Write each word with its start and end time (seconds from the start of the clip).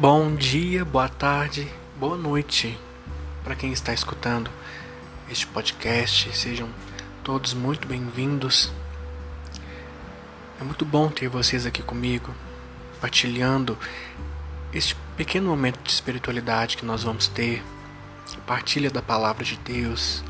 Bom 0.00 0.34
dia, 0.34 0.82
boa 0.82 1.10
tarde, 1.10 1.70
boa 1.98 2.16
noite 2.16 2.78
para 3.44 3.54
quem 3.54 3.70
está 3.70 3.92
escutando 3.92 4.50
este 5.30 5.46
podcast. 5.46 6.34
Sejam 6.34 6.70
todos 7.22 7.52
muito 7.52 7.86
bem-vindos. 7.86 8.72
É 10.58 10.64
muito 10.64 10.86
bom 10.86 11.10
ter 11.10 11.28
vocês 11.28 11.66
aqui 11.66 11.82
comigo, 11.82 12.34
partilhando 12.98 13.76
este 14.72 14.96
pequeno 15.18 15.50
momento 15.50 15.78
de 15.82 15.90
espiritualidade 15.90 16.78
que 16.78 16.86
nós 16.86 17.02
vamos 17.02 17.28
ter, 17.28 17.62
partilha 18.46 18.90
da 18.90 19.02
palavra 19.02 19.44
de 19.44 19.58
Deus, 19.58 20.24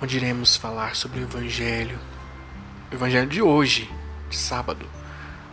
onde 0.00 0.16
iremos 0.16 0.56
falar 0.56 0.96
sobre 0.96 1.20
o 1.20 1.24
Evangelho, 1.24 1.98
o 2.90 2.94
Evangelho 2.94 3.28
de 3.28 3.42
hoje, 3.42 3.90
de 4.30 4.38
sábado. 4.38 4.86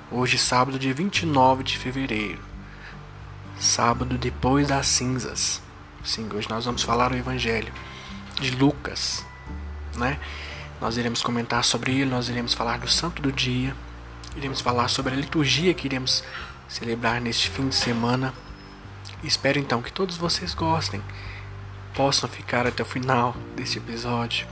Hoje, 0.09 0.37
sábado, 0.37 0.79
dia 0.79 0.93
29 0.93 1.61
de 1.61 1.77
fevereiro, 1.77 2.50
sábado 3.61 4.17
depois 4.17 4.67
das 4.67 4.87
cinzas. 4.87 5.61
Sim, 6.03 6.27
hoje 6.33 6.49
nós 6.49 6.65
vamos 6.65 6.81
falar 6.81 7.11
o 7.11 7.15
Evangelho 7.15 7.71
de 8.39 8.51
Lucas, 8.51 9.23
né? 9.95 10.19
Nós 10.79 10.97
iremos 10.97 11.21
comentar 11.21 11.63
sobre 11.63 11.91
ele, 11.91 12.09
nós 12.09 12.27
iremos 12.27 12.55
falar 12.55 12.79
do 12.79 12.87
santo 12.87 13.21
do 13.21 13.31
dia, 13.31 13.75
iremos 14.35 14.61
falar 14.61 14.87
sobre 14.87 15.13
a 15.13 15.15
liturgia 15.15 15.73
que 15.75 15.85
iremos 15.85 16.23
celebrar 16.67 17.21
neste 17.21 17.49
fim 17.49 17.69
de 17.69 17.75
semana. 17.75 18.33
Espero 19.23 19.59
então 19.59 19.81
que 19.81 19.91
todos 19.91 20.17
vocês 20.17 20.55
gostem, 20.55 21.03
possam 21.93 22.27
ficar 22.27 22.65
até 22.65 22.81
o 22.81 22.85
final 22.85 23.35
deste 23.55 23.77
episódio, 23.77 24.47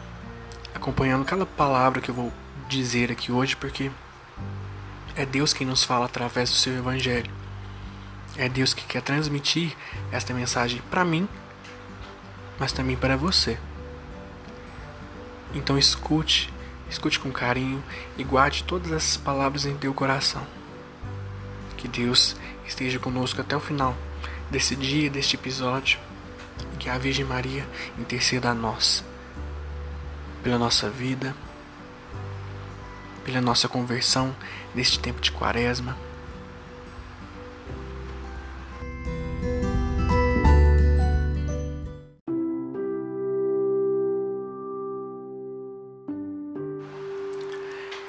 acompanhando 0.75 1.25
cada 1.25 1.47
palavra 1.47 1.99
que 1.99 2.09
eu 2.09 2.15
vou 2.15 2.31
dizer 2.67 3.11
aqui 3.11 3.31
hoje, 3.31 3.55
porque 3.55 3.89
é 5.15 5.25
Deus 5.25 5.51
quem 5.51 5.65
nos 5.65 5.83
fala 5.83 6.05
através 6.05 6.51
do 6.51 6.55
seu 6.55 6.77
evangelho. 6.77 7.38
É 8.39 8.47
Deus 8.47 8.73
que 8.73 8.85
quer 8.85 9.01
transmitir 9.01 9.75
esta 10.13 10.33
mensagem 10.33 10.81
para 10.89 11.03
mim, 11.03 11.27
mas 12.57 12.71
também 12.71 12.95
para 12.95 13.17
você. 13.17 13.59
Então 15.53 15.77
escute, 15.77 16.49
escute 16.89 17.19
com 17.19 17.33
carinho 17.33 17.83
e 18.17 18.23
guarde 18.23 18.63
todas 18.63 18.93
essas 18.93 19.17
palavras 19.17 19.65
em 19.65 19.75
teu 19.75 19.93
coração. 19.93 20.41
Que 21.75 21.89
Deus 21.89 22.37
esteja 22.65 22.97
conosco 22.97 23.41
até 23.41 23.57
o 23.57 23.59
final 23.59 23.93
desse 24.49 24.73
dia, 24.73 25.09
deste 25.09 25.35
episódio, 25.35 25.99
e 26.73 26.77
que 26.77 26.89
a 26.89 26.97
Virgem 26.97 27.25
Maria 27.25 27.67
interceda 27.97 28.51
a 28.51 28.53
nós, 28.53 29.03
pela 30.41 30.57
nossa 30.57 30.89
vida, 30.89 31.35
pela 33.25 33.41
nossa 33.41 33.67
conversão 33.67 34.33
neste 34.73 34.97
tempo 34.97 35.19
de 35.19 35.29
quaresma. 35.29 35.97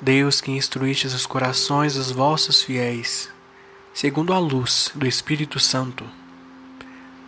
Deus 0.00 0.40
que 0.40 0.50
instruístes 0.52 1.12
os 1.12 1.26
corações 1.26 1.94
dos 1.94 2.10
vossos 2.10 2.62
fiéis, 2.62 3.28
segundo 3.92 4.32
a 4.32 4.38
luz 4.38 4.90
do 4.94 5.06
Espírito 5.06 5.58
Santo, 5.58 6.04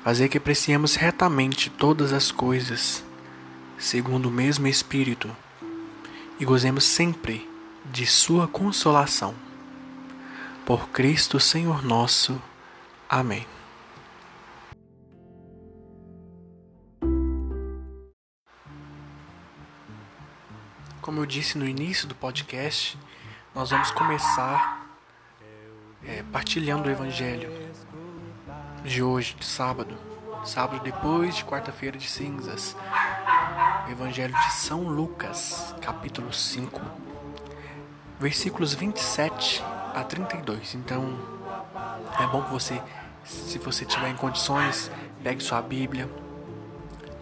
fazer 0.05 0.29
que 0.29 0.39
apreciemos 0.39 0.95
retamente 0.95 1.69
todas 1.69 2.13
as 2.13 2.31
coisas, 2.31 3.03
segundo 3.77 4.29
o 4.29 4.33
mesmo 4.33 4.67
Espírito 4.67 5.31
e 6.41 6.45
gozemos 6.45 6.85
sempre 6.85 7.49
de 7.85 8.07
Sua 8.07 8.49
consolação. 8.49 9.35
Por 10.65 10.89
Cristo 10.89 11.39
Senhor 11.39 11.85
nosso. 11.85 12.41
Amém. 13.09 13.47
Como 21.01 21.19
eu 21.19 21.25
disse 21.25 21.57
no 21.57 21.67
início 21.67 22.07
do 22.07 22.15
podcast, 22.15 22.99
nós 23.55 23.71
vamos 23.71 23.91
começar 23.91 24.87
é, 26.05 26.23
partilhando 26.31 26.89
o 26.89 26.93
Evangelho 26.93 27.51
de 28.85 29.03
hoje, 29.03 29.35
de 29.35 29.47
sábado. 29.47 29.97
Sábado 30.45 30.83
depois 30.85 31.37
de 31.37 31.45
quarta-feira 31.45 31.97
de 31.97 32.07
cinzas. 32.07 32.77
Evangelho 33.91 34.35
de 34.35 34.53
São 34.53 34.83
Lucas, 34.83 35.75
capítulo 35.81 36.35
5, 36.35 36.79
versículos 38.19 38.75
27 38.75 39.65
a 39.95 40.05
32. 40.05 40.75
Então, 40.75 41.19
é 42.19 42.27
bom 42.27 42.43
que 42.43 42.51
você, 42.51 42.81
se 43.25 43.59
você 43.59 43.87
tiver 43.87 44.11
em 44.11 44.17
condições, 44.17 44.91
pegue 45.23 45.43
sua 45.43 45.63
Bíblia 45.63 46.11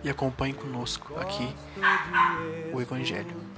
e 0.02 0.10
acompanhe 0.10 0.52
conosco 0.52 1.18
aqui 1.20 1.54
o 2.72 2.80
Evangelho. 2.80 3.57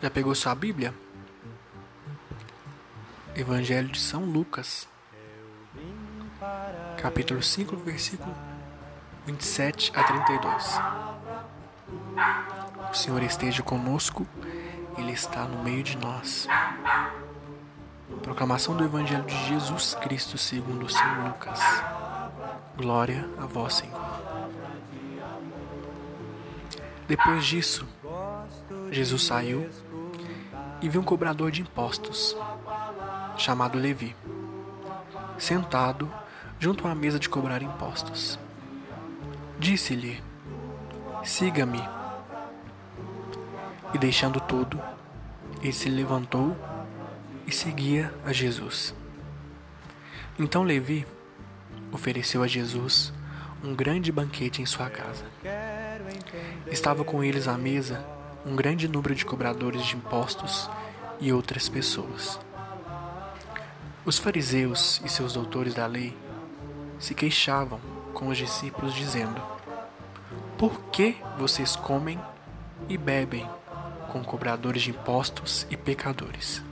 Já 0.00 0.08
pegou 0.08 0.32
sua 0.32 0.54
Bíblia? 0.54 0.94
Evangelho 3.34 3.88
de 3.88 3.98
São 3.98 4.24
Lucas, 4.24 4.88
capítulo 7.02 7.42
5, 7.42 7.76
versículo 7.78 8.32
27 9.26 9.90
a 9.96 10.04
32. 10.04 10.80
O 12.92 12.94
Senhor 12.94 13.22
esteja 13.24 13.60
conosco, 13.64 14.24
Ele 14.96 15.10
está 15.10 15.44
no 15.44 15.64
meio 15.64 15.82
de 15.82 15.96
nós. 15.96 16.46
Proclamação 18.22 18.76
do 18.76 18.84
Evangelho 18.84 19.24
de 19.24 19.48
Jesus 19.48 19.94
Cristo 19.94 20.38
segundo 20.38 20.88
São 20.88 21.26
Lucas. 21.26 21.60
Glória 22.76 23.28
a 23.36 23.46
vós, 23.46 23.74
Senhor. 23.74 23.98
Depois 27.08 27.44
disso, 27.44 27.84
Jesus 28.90 29.24
saiu 29.24 29.68
e 30.80 30.88
viu 30.88 31.00
um 31.00 31.04
cobrador 31.04 31.50
de 31.50 31.62
impostos, 31.62 32.36
chamado 33.36 33.78
Levi, 33.78 34.14
sentado 35.38 36.12
junto 36.58 36.86
à 36.86 36.94
mesa 36.94 37.18
de 37.18 37.28
cobrar 37.28 37.62
impostos. 37.62 38.38
Disse-lhe: 39.58 40.22
Siga-me. 41.24 41.82
E 43.92 43.98
deixando 43.98 44.38
tudo, 44.40 44.80
ele 45.62 45.72
se 45.72 45.88
levantou 45.88 46.56
e 47.46 47.52
seguia 47.52 48.12
a 48.24 48.32
Jesus. 48.32 48.94
Então 50.38 50.62
Levi 50.62 51.06
ofereceu 51.90 52.42
a 52.42 52.46
Jesus 52.46 53.12
um 53.64 53.74
grande 53.74 54.12
banquete 54.12 54.62
em 54.62 54.66
sua 54.66 54.90
casa. 54.90 55.24
Estava 56.70 57.02
com 57.02 57.24
eles 57.24 57.48
à 57.48 57.56
mesa 57.56 58.17
um 58.48 58.56
grande 58.56 58.88
número 58.88 59.14
de 59.14 59.26
cobradores 59.26 59.84
de 59.84 59.94
impostos 59.94 60.70
e 61.20 61.30
outras 61.30 61.68
pessoas. 61.68 62.40
Os 64.06 64.18
fariseus 64.18 65.02
e 65.04 65.08
seus 65.08 65.34
doutores 65.34 65.74
da 65.74 65.86
lei 65.86 66.16
se 66.98 67.14
queixavam 67.14 67.78
com 68.14 68.28
os 68.28 68.38
discípulos, 68.38 68.94
dizendo: 68.94 69.38
Por 70.56 70.80
que 70.84 71.16
vocês 71.38 71.76
comem 71.76 72.18
e 72.88 72.96
bebem 72.96 73.46
com 74.10 74.24
cobradores 74.24 74.82
de 74.82 74.90
impostos 74.90 75.66
e 75.70 75.76
pecadores? 75.76 76.62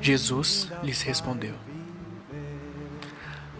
Jesus 0.00 0.70
lhes 0.84 1.02
respondeu: 1.02 1.54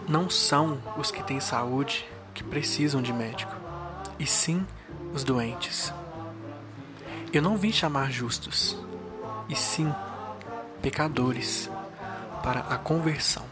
Não 0.08 0.30
são 0.30 0.80
os 0.96 1.10
que 1.10 1.24
têm 1.24 1.40
saúde 1.40 2.06
que 2.32 2.44
precisam 2.44 3.02
de 3.02 3.12
médico, 3.12 3.52
e 4.16 4.26
sim 4.26 4.64
os 5.12 5.24
doentes. 5.24 5.92
Eu 7.34 7.42
não 7.42 7.56
vim 7.56 7.72
chamar 7.72 8.12
justos, 8.12 8.76
e 9.48 9.56
sim 9.56 9.92
pecadores 10.80 11.68
para 12.44 12.60
a 12.60 12.78
conversão. 12.78 13.44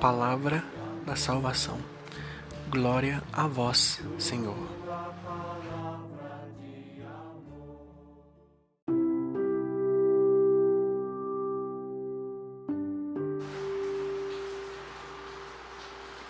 Palavra 0.00 0.64
da 1.04 1.16
salvação. 1.16 1.78
Glória 2.70 3.22
a 3.30 3.46
vós, 3.46 4.00
Senhor. 4.18 4.56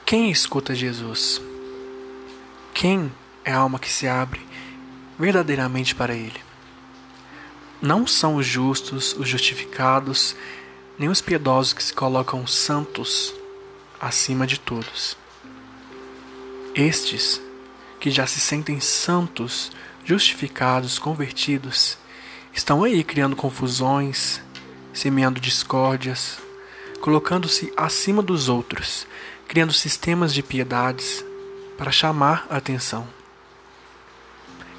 Quem 0.04 0.28
escuta 0.28 0.74
Jesus? 0.74 1.40
Quem 2.74 3.12
é 3.44 3.52
a 3.52 3.58
alma 3.58 3.78
que 3.78 3.88
se 3.88 4.08
abre? 4.08 4.44
Verdadeiramente 5.18 5.94
para 5.94 6.14
Ele? 6.14 6.40
Não 7.80 8.06
são 8.06 8.36
os 8.36 8.46
justos, 8.46 9.14
os 9.18 9.28
justificados, 9.28 10.34
nem 10.98 11.08
os 11.08 11.20
piedosos 11.20 11.72
que 11.72 11.82
se 11.82 11.92
colocam 11.92 12.46
santos 12.46 13.34
acima 14.00 14.46
de 14.46 14.58
todos. 14.58 15.16
Estes, 16.74 17.40
que 18.00 18.10
já 18.10 18.26
se 18.26 18.40
sentem 18.40 18.80
santos, 18.80 19.70
justificados, 20.04 20.98
convertidos, 20.98 21.96
estão 22.52 22.84
aí 22.84 23.02
criando 23.02 23.36
confusões, 23.36 24.40
semeando 24.92 25.40
discórdias, 25.40 26.38
colocando-se 27.00 27.72
acima 27.76 28.22
dos 28.22 28.48
outros, 28.48 29.06
criando 29.48 29.72
sistemas 29.72 30.32
de 30.32 30.42
piedades 30.42 31.24
para 31.76 31.90
chamar 31.90 32.46
a 32.48 32.56
atenção. 32.56 33.06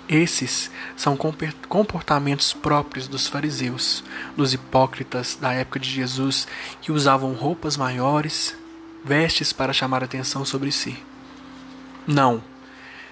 Esses 0.08 0.70
são 0.96 1.18
comportamentos 1.68 2.54
próprios 2.54 3.08
dos 3.08 3.28
fariseus, 3.28 4.04
dos 4.38 4.54
hipócritas 4.54 5.36
da 5.36 5.52
época 5.52 5.80
de 5.80 5.90
Jesus, 5.90 6.48
que 6.80 6.92
usavam 6.92 7.34
roupas 7.34 7.76
maiores, 7.76 8.56
vestes 9.04 9.52
para 9.52 9.74
chamar 9.74 10.04
atenção 10.04 10.46
sobre 10.46 10.72
si. 10.72 10.96
Não, 12.06 12.44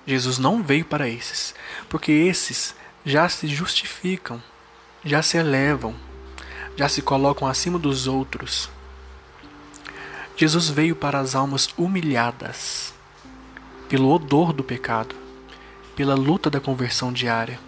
Jesus 0.06 0.38
não 0.38 0.62
veio 0.62 0.86
para 0.86 1.10
esses, 1.10 1.56
porque 1.90 2.12
esses 2.12 2.76
já 3.04 3.28
se 3.28 3.48
justificam, 3.48 4.42
já 5.04 5.24
se 5.24 5.38
elevam, 5.38 5.96
já 6.78 6.88
se 6.88 7.02
colocam 7.02 7.48
acima 7.48 7.80
dos 7.80 8.06
outros. 8.06 8.70
Jesus 10.38 10.70
veio 10.70 10.96
para 10.96 11.20
as 11.20 11.34
almas 11.34 11.70
humilhadas 11.76 12.94
pelo 13.90 14.12
odor 14.12 14.54
do 14.54 14.64
pecado 14.64 15.23
pela 15.96 16.16
luta 16.16 16.50
da 16.50 16.60
conversão 16.60 17.12
diária. 17.12 17.60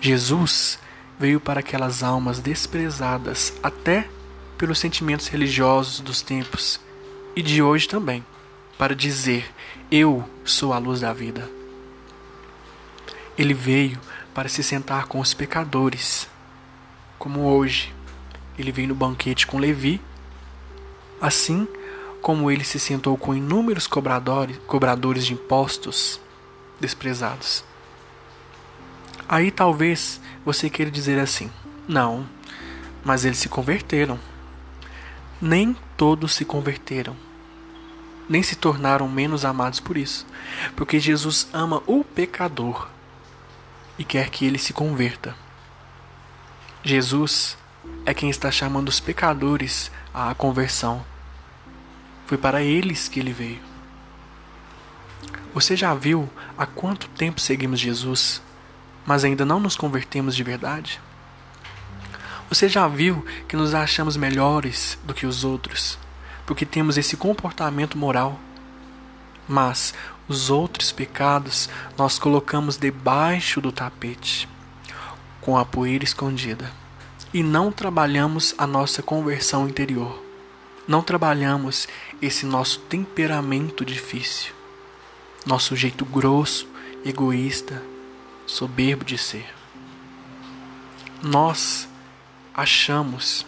Jesus 0.00 0.78
veio 1.18 1.38
para 1.38 1.60
aquelas 1.60 2.02
almas 2.02 2.40
desprezadas 2.40 3.52
até 3.62 4.08
pelos 4.56 4.78
sentimentos 4.78 5.28
religiosos 5.28 6.00
dos 6.00 6.22
tempos 6.22 6.80
e 7.36 7.42
de 7.42 7.62
hoje 7.62 7.86
também, 7.86 8.24
para 8.78 8.94
dizer: 8.94 9.50
Eu 9.90 10.24
sou 10.44 10.72
a 10.72 10.78
luz 10.78 11.00
da 11.00 11.12
vida. 11.12 11.48
Ele 13.36 13.54
veio 13.54 13.98
para 14.34 14.48
se 14.48 14.62
sentar 14.62 15.06
com 15.06 15.20
os 15.20 15.34
pecadores, 15.34 16.28
como 17.18 17.40
hoje 17.42 17.94
ele 18.58 18.72
veio 18.72 18.88
no 18.88 18.94
banquete 18.94 19.46
com 19.46 19.58
Levi, 19.58 20.00
assim 21.20 21.66
como 22.20 22.50
ele 22.50 22.64
se 22.64 22.78
sentou 22.78 23.16
com 23.16 23.34
inúmeros 23.34 23.86
cobradores, 23.86 24.58
cobradores 24.66 25.24
de 25.24 25.32
impostos 25.32 26.20
desprezados. 26.80 27.64
Aí 29.28 29.50
talvez 29.50 30.20
você 30.44 30.68
queira 30.68 30.90
dizer 30.90 31.18
assim: 31.18 31.50
não, 31.86 32.26
mas 33.04 33.24
eles 33.24 33.38
se 33.38 33.48
converteram. 33.48 34.18
Nem 35.40 35.74
todos 35.96 36.34
se 36.34 36.44
converteram, 36.44 37.16
nem 38.28 38.42
se 38.42 38.56
tornaram 38.56 39.08
menos 39.08 39.44
amados 39.44 39.80
por 39.80 39.96
isso, 39.96 40.26
porque 40.76 41.00
Jesus 41.00 41.48
ama 41.52 41.82
o 41.86 42.04
pecador 42.04 42.88
e 43.98 44.04
quer 44.04 44.28
que 44.28 44.44
ele 44.44 44.58
se 44.58 44.72
converta. 44.72 45.34
Jesus 46.82 47.56
é 48.04 48.12
quem 48.12 48.30
está 48.30 48.50
chamando 48.50 48.88
os 48.88 49.00
pecadores 49.00 49.90
à 50.12 50.34
conversão. 50.34 51.04
Foi 52.26 52.38
para 52.38 52.62
eles 52.62 53.08
que 53.08 53.20
ele 53.20 53.32
veio. 53.32 53.69
Você 55.52 55.76
já 55.76 55.92
viu 55.94 56.30
há 56.56 56.64
quanto 56.64 57.08
tempo 57.08 57.40
seguimos 57.40 57.80
Jesus, 57.80 58.40
mas 59.04 59.24
ainda 59.24 59.44
não 59.44 59.58
nos 59.58 59.76
convertemos 59.76 60.36
de 60.36 60.44
verdade? 60.44 61.00
Você 62.48 62.68
já 62.68 62.86
viu 62.86 63.24
que 63.48 63.56
nos 63.56 63.74
achamos 63.74 64.16
melhores 64.16 64.96
do 65.02 65.12
que 65.12 65.26
os 65.26 65.42
outros, 65.42 65.98
porque 66.46 66.64
temos 66.64 66.96
esse 66.96 67.16
comportamento 67.16 67.98
moral? 67.98 68.38
Mas 69.48 69.92
os 70.28 70.50
outros 70.50 70.92
pecados 70.92 71.68
nós 71.98 72.16
colocamos 72.16 72.76
debaixo 72.76 73.60
do 73.60 73.72
tapete, 73.72 74.48
com 75.40 75.58
a 75.58 75.64
poeira 75.64 76.04
escondida, 76.04 76.70
e 77.34 77.42
não 77.42 77.72
trabalhamos 77.72 78.54
a 78.56 78.68
nossa 78.68 79.02
conversão 79.02 79.68
interior. 79.68 80.22
Não 80.86 81.02
trabalhamos 81.02 81.88
esse 82.22 82.46
nosso 82.46 82.78
temperamento 82.82 83.84
difícil 83.84 84.59
nosso 85.46 85.74
jeito 85.74 86.04
grosso, 86.04 86.68
egoísta, 87.04 87.82
soberbo 88.46 89.04
de 89.04 89.16
ser. 89.16 89.46
Nós 91.22 91.88
achamos 92.54 93.46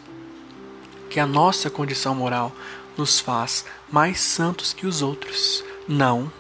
que 1.11 1.21
a 1.21 1.27
nossa 1.27 1.69
condição 1.69 2.15
moral 2.15 2.53
nos 2.97 3.21
faz 3.21 3.65
mais 3.91 4.21
santos 4.21 4.73
que 4.73 4.87
os 4.87 5.03
outros. 5.03 5.65
Não. 5.89 6.33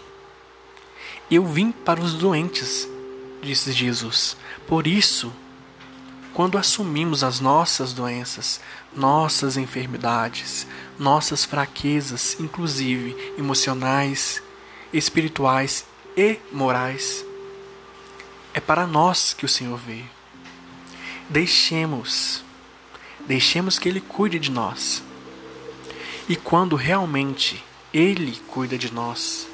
Eu 1.30 1.44
vim 1.46 1.72
para 1.72 2.00
os 2.00 2.14
doentes, 2.14 2.88
disse 3.42 3.72
Jesus. 3.72 4.36
Por 4.66 4.86
isso, 4.86 5.32
quando 6.32 6.56
assumimos 6.56 7.22
as 7.22 7.40
nossas 7.40 7.92
doenças, 7.92 8.60
nossas 8.94 9.56
enfermidades, 9.56 10.66
nossas 10.98 11.44
fraquezas, 11.44 12.36
inclusive 12.40 13.34
emocionais, 13.36 14.42
espirituais 14.92 15.84
e 16.16 16.38
morais. 16.52 17.24
É 18.54 18.60
para 18.60 18.86
nós 18.86 19.32
que 19.32 19.44
o 19.44 19.48
Senhor 19.48 19.78
veio. 19.78 20.08
Deixemos, 21.28 22.44
deixemos 23.26 23.78
que 23.78 23.88
Ele 23.88 24.00
cuide 24.00 24.38
de 24.38 24.50
nós. 24.50 25.02
E 26.28 26.36
quando 26.36 26.76
realmente 26.76 27.64
Ele 27.92 28.38
cuida 28.48 28.76
de 28.76 28.92
nós, 28.92 29.46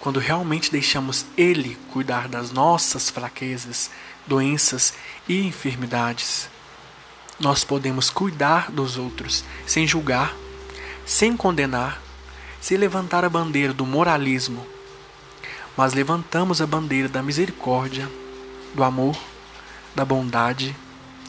quando 0.00 0.18
realmente 0.18 0.70
deixamos 0.70 1.24
Ele 1.36 1.76
cuidar 1.92 2.28
das 2.28 2.50
nossas 2.50 3.08
fraquezas, 3.08 3.90
doenças 4.26 4.94
e 5.28 5.46
enfermidades, 5.46 6.48
nós 7.38 7.64
podemos 7.64 8.10
cuidar 8.10 8.70
dos 8.70 8.98
outros 8.98 9.42
sem 9.66 9.86
julgar, 9.86 10.36
sem 11.06 11.36
condenar 11.36 12.00
se 12.60 12.76
levantar 12.76 13.24
a 13.24 13.28
bandeira 13.28 13.72
do 13.72 13.86
moralismo, 13.86 14.66
mas 15.76 15.94
levantamos 15.94 16.60
a 16.60 16.66
bandeira 16.66 17.08
da 17.08 17.22
misericórdia, 17.22 18.10
do 18.74 18.84
amor, 18.84 19.16
da 19.94 20.04
bondade, 20.04 20.76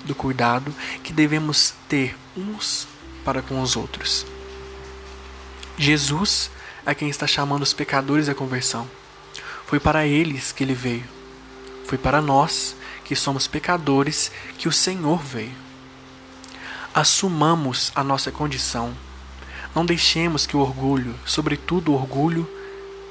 do 0.03 0.13
cuidado 0.13 0.73
que 1.03 1.13
devemos 1.13 1.73
ter 1.87 2.17
uns 2.35 2.87
para 3.23 3.41
com 3.41 3.61
os 3.61 3.75
outros. 3.75 4.25
Jesus 5.77 6.51
é 6.85 6.93
quem 6.93 7.09
está 7.09 7.25
chamando 7.25 7.63
os 7.63 7.73
pecadores 7.73 8.27
à 8.27 8.35
conversão. 8.35 8.87
Foi 9.65 9.79
para 9.79 10.05
eles 10.05 10.51
que 10.51 10.63
ele 10.63 10.73
veio. 10.73 11.05
Foi 11.85 11.97
para 11.97 12.21
nós, 12.21 12.75
que 13.05 13.15
somos 13.15 13.47
pecadores, 13.47 14.31
que 14.57 14.67
o 14.67 14.71
Senhor 14.71 15.21
veio. 15.21 15.55
Assumamos 16.93 17.91
a 17.95 18.03
nossa 18.03 18.31
condição 18.31 18.93
não 19.75 19.85
deixemos 19.85 20.45
que 20.45 20.55
o 20.55 20.59
orgulho, 20.59 21.15
sobretudo 21.25 21.91
o 21.91 21.95
orgulho 21.95 22.49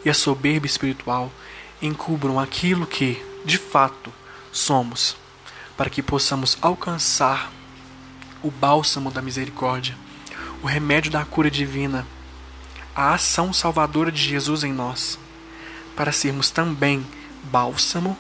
e 0.05 0.11
a 0.11 0.15
soberba 0.15 0.67
espiritual, 0.67 1.31
encubram 1.81 2.39
aquilo 2.39 2.87
que, 2.87 3.25
de 3.45 3.57
fato, 3.59 4.13
somos, 4.53 5.17
para 5.77 5.89
que 5.89 6.03
possamos 6.03 6.59
alcançar 6.61 7.51
o 8.43 8.51
bálsamo 8.51 9.11
da 9.11 9.23
misericórdia, 9.23 9.97
o 10.63 10.67
remédio 10.67 11.11
da 11.11 11.25
cura 11.25 11.51
divina, 11.51 12.07
a 12.95 13.15
ação 13.15 13.53
salvadora 13.53 14.13
de 14.13 14.23
Jesus 14.23 14.65
em 14.65 14.73
nós, 14.73 15.19
para 15.97 16.13
sermos 16.13 16.51
também 16.51 17.07
bálsamo 17.45 18.17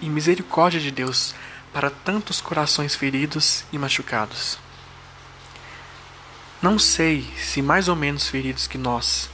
e 0.00 0.08
misericórdia 0.08 0.80
de 0.80 0.90
Deus 0.90 1.34
para 1.72 1.90
tantos 1.90 2.40
corações 2.40 2.94
feridos 2.94 3.64
e 3.72 3.78
machucados. 3.78 4.58
Não 6.62 6.78
sei 6.78 7.26
se 7.38 7.62
mais 7.62 7.88
ou 7.88 7.96
menos 7.96 8.28
feridos 8.28 8.66
que 8.66 8.76
nós, 8.76 9.30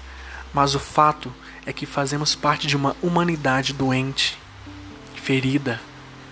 mas 0.55 0.77
o 0.77 0.79
fato 0.79 1.35
é 1.65 1.73
que 1.73 1.85
fazemos 1.85 2.37
parte 2.37 2.69
de 2.69 2.77
uma 2.77 2.97
humanidade 3.03 3.73
doente, 3.73 4.39
ferida, 5.17 5.81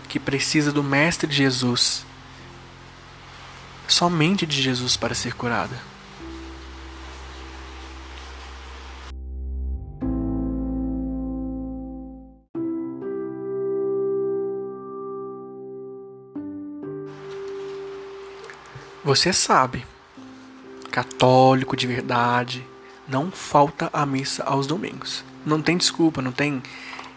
que 0.08 0.20
precisa 0.20 0.70
do 0.70 0.84
Mestre 0.84 1.32
Jesus, 1.32 2.06
somente 3.88 4.46
de 4.46 4.62
Jesus 4.62 4.96
para 4.96 5.16
ser 5.16 5.34
curada. 5.34 5.76
Você 19.02 19.32
sabe 19.32 19.84
católico 20.94 21.76
de 21.76 21.88
verdade, 21.88 22.64
não 23.08 23.28
falta 23.28 23.90
a 23.92 24.06
missa 24.06 24.44
aos 24.44 24.64
domingos. 24.64 25.24
Não 25.44 25.60
tem 25.60 25.76
desculpa, 25.76 26.22
não 26.22 26.30
tem 26.30 26.62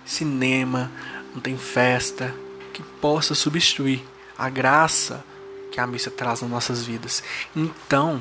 cinema, 0.03 0.91
não 1.31 1.39
tem 1.39 1.55
festa 1.55 2.33
que 2.73 2.81
possa 2.99 3.35
substituir 3.35 4.03
a 4.35 4.49
graça 4.49 5.23
que 5.71 5.79
a 5.79 5.85
missa 5.85 6.09
traz 6.09 6.41
nas 6.41 6.49
nossas 6.49 6.83
vidas. 6.83 7.23
Então, 7.55 8.19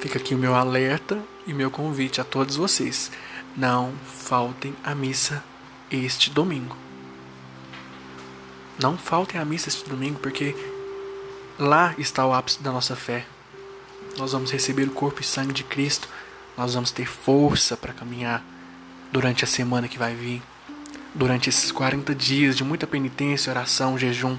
fica 0.00 0.18
aqui 0.18 0.34
o 0.34 0.38
meu 0.38 0.54
alerta 0.54 1.22
e 1.46 1.52
meu 1.52 1.70
convite 1.70 2.18
a 2.18 2.24
todos 2.24 2.56
vocês. 2.56 3.12
Não 3.54 3.92
faltem 4.06 4.74
a 4.82 4.94
missa 4.94 5.44
este 5.90 6.30
domingo. 6.30 6.74
Não 8.80 8.96
faltem 8.96 9.38
a 9.38 9.44
missa 9.44 9.68
este 9.68 9.86
domingo, 9.86 10.18
porque 10.20 10.56
lá 11.58 11.94
está 11.98 12.26
o 12.26 12.32
ápice 12.32 12.62
da 12.62 12.72
nossa 12.72 12.96
fé. 12.96 13.26
Nós 14.16 14.32
vamos 14.32 14.50
receber 14.50 14.84
o 14.84 14.92
corpo 14.92 15.20
e 15.20 15.24
sangue 15.24 15.52
de 15.52 15.64
Cristo. 15.64 16.08
Nós 16.56 16.74
vamos 16.74 16.90
ter 16.90 17.06
força 17.06 17.76
para 17.76 17.92
caminhar 17.92 18.44
durante 19.10 19.44
a 19.44 19.46
semana 19.46 19.88
que 19.88 19.98
vai 19.98 20.14
vir. 20.14 20.42
Durante 21.14 21.48
esses 21.48 21.72
40 21.72 22.14
dias 22.14 22.56
de 22.56 22.64
muita 22.64 22.86
penitência, 22.86 23.50
oração, 23.50 23.98
jejum. 23.98 24.36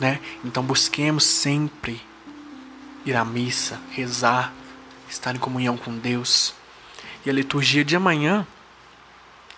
Né? 0.00 0.20
Então 0.44 0.62
busquemos 0.62 1.24
sempre 1.24 2.00
ir 3.04 3.14
à 3.14 3.24
missa, 3.24 3.80
rezar, 3.90 4.52
estar 5.08 5.34
em 5.34 5.38
comunhão 5.38 5.76
com 5.76 5.96
Deus. 5.96 6.54
E 7.26 7.30
a 7.30 7.32
liturgia 7.32 7.84
de 7.84 7.96
amanhã, 7.96 8.46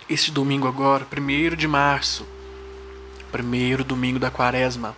este 0.08 0.30
domingo 0.30 0.66
agora, 0.66 1.06
1 1.06 1.56
de 1.56 1.68
março, 1.68 2.26
primeiro 3.30 3.84
domingo 3.84 4.18
da 4.18 4.30
quaresma, 4.30 4.96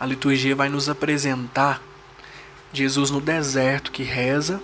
a 0.00 0.06
liturgia 0.06 0.56
vai 0.56 0.68
nos 0.68 0.88
apresentar 0.88 1.82
Jesus 2.74 3.08
no 3.08 3.20
deserto 3.20 3.92
que 3.92 4.02
reza 4.02 4.60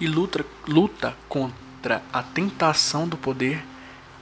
e 0.00 0.06
luta, 0.06 0.42
luta 0.66 1.14
contra 1.28 2.02
a 2.10 2.22
tentação 2.22 3.06
do 3.06 3.18
poder, 3.18 3.62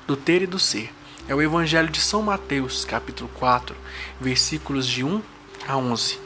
do 0.05 0.17
ter 0.17 0.43
e 0.43 0.47
do 0.49 0.59
ser. 0.59 0.93
É 1.29 1.35
o 1.35 1.41
Evangelho 1.41 1.89
de 1.89 2.01
São 2.01 2.23
Mateus, 2.23 2.85
capítulo 2.85 3.31
4, 3.35 3.77
versículos 4.21 4.85
de 4.85 5.05
1 5.05 5.23
a 5.69 5.77
11, 5.77 6.19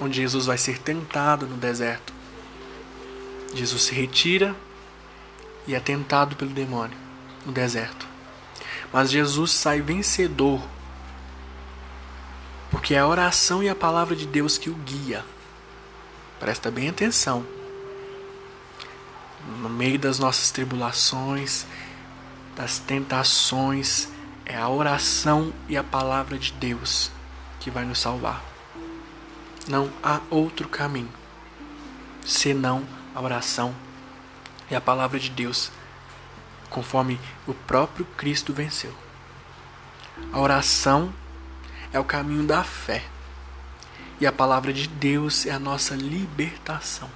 onde 0.00 0.16
Jesus 0.16 0.46
vai 0.46 0.56
ser 0.56 0.78
tentado 0.78 1.46
no 1.46 1.58
deserto. 1.58 2.10
Jesus 3.54 3.82
se 3.82 3.94
retira 3.94 4.56
e 5.66 5.74
é 5.74 5.80
tentado 5.80 6.36
pelo 6.36 6.52
demônio 6.52 6.96
no 7.44 7.52
deserto. 7.52 8.08
Mas 8.90 9.10
Jesus 9.10 9.50
sai 9.50 9.82
vencedor, 9.82 10.66
porque 12.70 12.94
é 12.94 12.98
a 13.00 13.06
oração 13.06 13.62
e 13.62 13.68
a 13.68 13.74
palavra 13.74 14.16
de 14.16 14.26
Deus 14.26 14.56
que 14.56 14.70
o 14.70 14.74
guia. 14.74 15.22
Presta 16.38 16.70
bem 16.70 16.88
atenção. 16.88 17.46
No 19.60 19.68
meio 19.68 19.98
das 19.98 20.18
nossas 20.18 20.50
tribulações, 20.50 21.66
das 22.54 22.78
tentações, 22.78 24.08
é 24.44 24.56
a 24.56 24.68
oração 24.68 25.52
e 25.68 25.76
a 25.76 25.84
palavra 25.84 26.38
de 26.38 26.52
Deus 26.52 27.10
que 27.60 27.70
vai 27.70 27.84
nos 27.84 27.98
salvar. 27.98 28.42
Não 29.68 29.90
há 30.02 30.20
outro 30.30 30.68
caminho 30.68 31.10
senão 32.26 32.84
a 33.14 33.20
oração 33.20 33.74
e 34.70 34.74
a 34.74 34.80
palavra 34.80 35.18
de 35.18 35.30
Deus, 35.30 35.70
conforme 36.68 37.20
o 37.46 37.54
próprio 37.54 38.04
Cristo 38.16 38.52
venceu. 38.52 38.92
A 40.32 40.40
oração 40.40 41.14
é 41.92 42.00
o 42.00 42.04
caminho 42.04 42.44
da 42.44 42.64
fé. 42.64 43.04
E 44.18 44.26
a 44.26 44.32
palavra 44.32 44.72
de 44.72 44.88
Deus 44.88 45.44
é 45.44 45.50
a 45.50 45.58
nossa 45.58 45.94
libertação. 45.94 47.10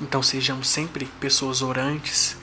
Então 0.00 0.22
sejamos 0.22 0.68
sempre 0.68 1.06
pessoas 1.18 1.60
orantes, 1.60 2.36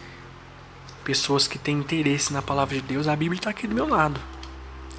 pessoas 1.05 1.47
que 1.47 1.57
têm 1.57 1.77
interesse 1.77 2.33
na 2.33 2.41
palavra 2.41 2.75
de 2.75 2.81
Deus. 2.81 3.07
A 3.07 3.15
Bíblia 3.15 3.39
está 3.39 3.50
aqui 3.50 3.65
do 3.65 3.75
meu 3.75 3.88
lado. 3.88 4.19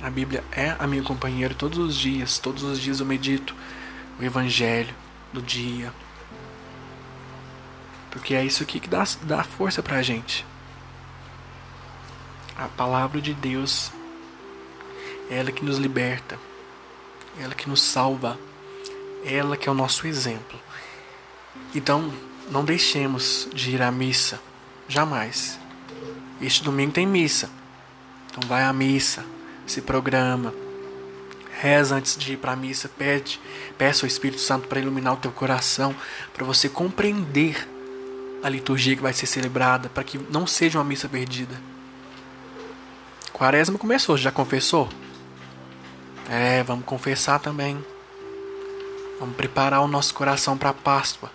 A 0.02 0.08
Bíblia 0.08 0.42
é 0.52 0.74
a 0.78 0.86
minha 0.86 1.02
companheira 1.02 1.54
todos 1.54 1.78
os 1.78 1.96
dias. 1.96 2.38
Todos 2.38 2.62
os 2.62 2.80
dias 2.80 3.00
eu 3.00 3.06
medito 3.06 3.54
o 4.18 4.24
Evangelho 4.24 4.94
do 5.32 5.42
dia. 5.42 5.92
Porque 8.10 8.34
é 8.34 8.44
isso 8.44 8.62
aqui 8.62 8.80
que 8.80 8.88
dá, 8.88 9.04
dá 9.22 9.44
força 9.44 9.82
para 9.82 9.98
a 9.98 10.02
gente. 10.02 10.46
A 12.56 12.68
palavra 12.68 13.20
de 13.20 13.34
Deus 13.34 13.90
é 15.28 15.38
ela 15.38 15.52
que 15.52 15.64
nos 15.64 15.76
liberta 15.76 16.38
ela 17.40 17.54
que 17.54 17.68
nos 17.68 17.82
salva, 17.82 18.38
ela 19.24 19.56
que 19.56 19.68
é 19.68 19.72
o 19.72 19.74
nosso 19.74 20.06
exemplo. 20.06 20.58
Então, 21.74 22.12
não 22.50 22.64
deixemos 22.64 23.48
de 23.52 23.70
ir 23.70 23.82
à 23.82 23.90
missa, 23.90 24.40
jamais. 24.88 25.58
Este 26.40 26.62
domingo 26.62 26.92
tem 26.92 27.06
missa, 27.06 27.50
então 28.30 28.48
vai 28.48 28.64
à 28.64 28.72
missa, 28.72 29.24
se 29.66 29.80
programa, 29.80 30.52
reza 31.60 31.94
antes 31.94 32.16
de 32.16 32.32
ir 32.32 32.36
para 32.36 32.52
a 32.52 32.56
missa, 32.56 32.88
pede, 32.88 33.40
peça 33.78 34.04
ao 34.04 34.08
Espírito 34.08 34.40
Santo 34.40 34.68
para 34.68 34.80
iluminar 34.80 35.14
o 35.14 35.16
teu 35.16 35.32
coração, 35.32 35.94
para 36.32 36.44
você 36.44 36.68
compreender 36.68 37.68
a 38.42 38.48
liturgia 38.48 38.94
que 38.94 39.02
vai 39.02 39.12
ser 39.12 39.26
celebrada, 39.26 39.88
para 39.88 40.04
que 40.04 40.18
não 40.30 40.46
seja 40.46 40.78
uma 40.78 40.84
missa 40.84 41.08
perdida. 41.08 41.58
Quaresma 43.32 43.78
começou, 43.78 44.16
já 44.16 44.30
confessou? 44.30 44.88
É, 46.28 46.62
vamos 46.62 46.84
confessar 46.84 47.38
também. 47.38 47.84
Vamos 49.20 49.36
preparar 49.36 49.80
o 49.80 49.88
nosso 49.88 50.14
coração 50.14 50.56
para 50.56 50.70
a 50.70 50.74
Páscoa. 50.74 51.30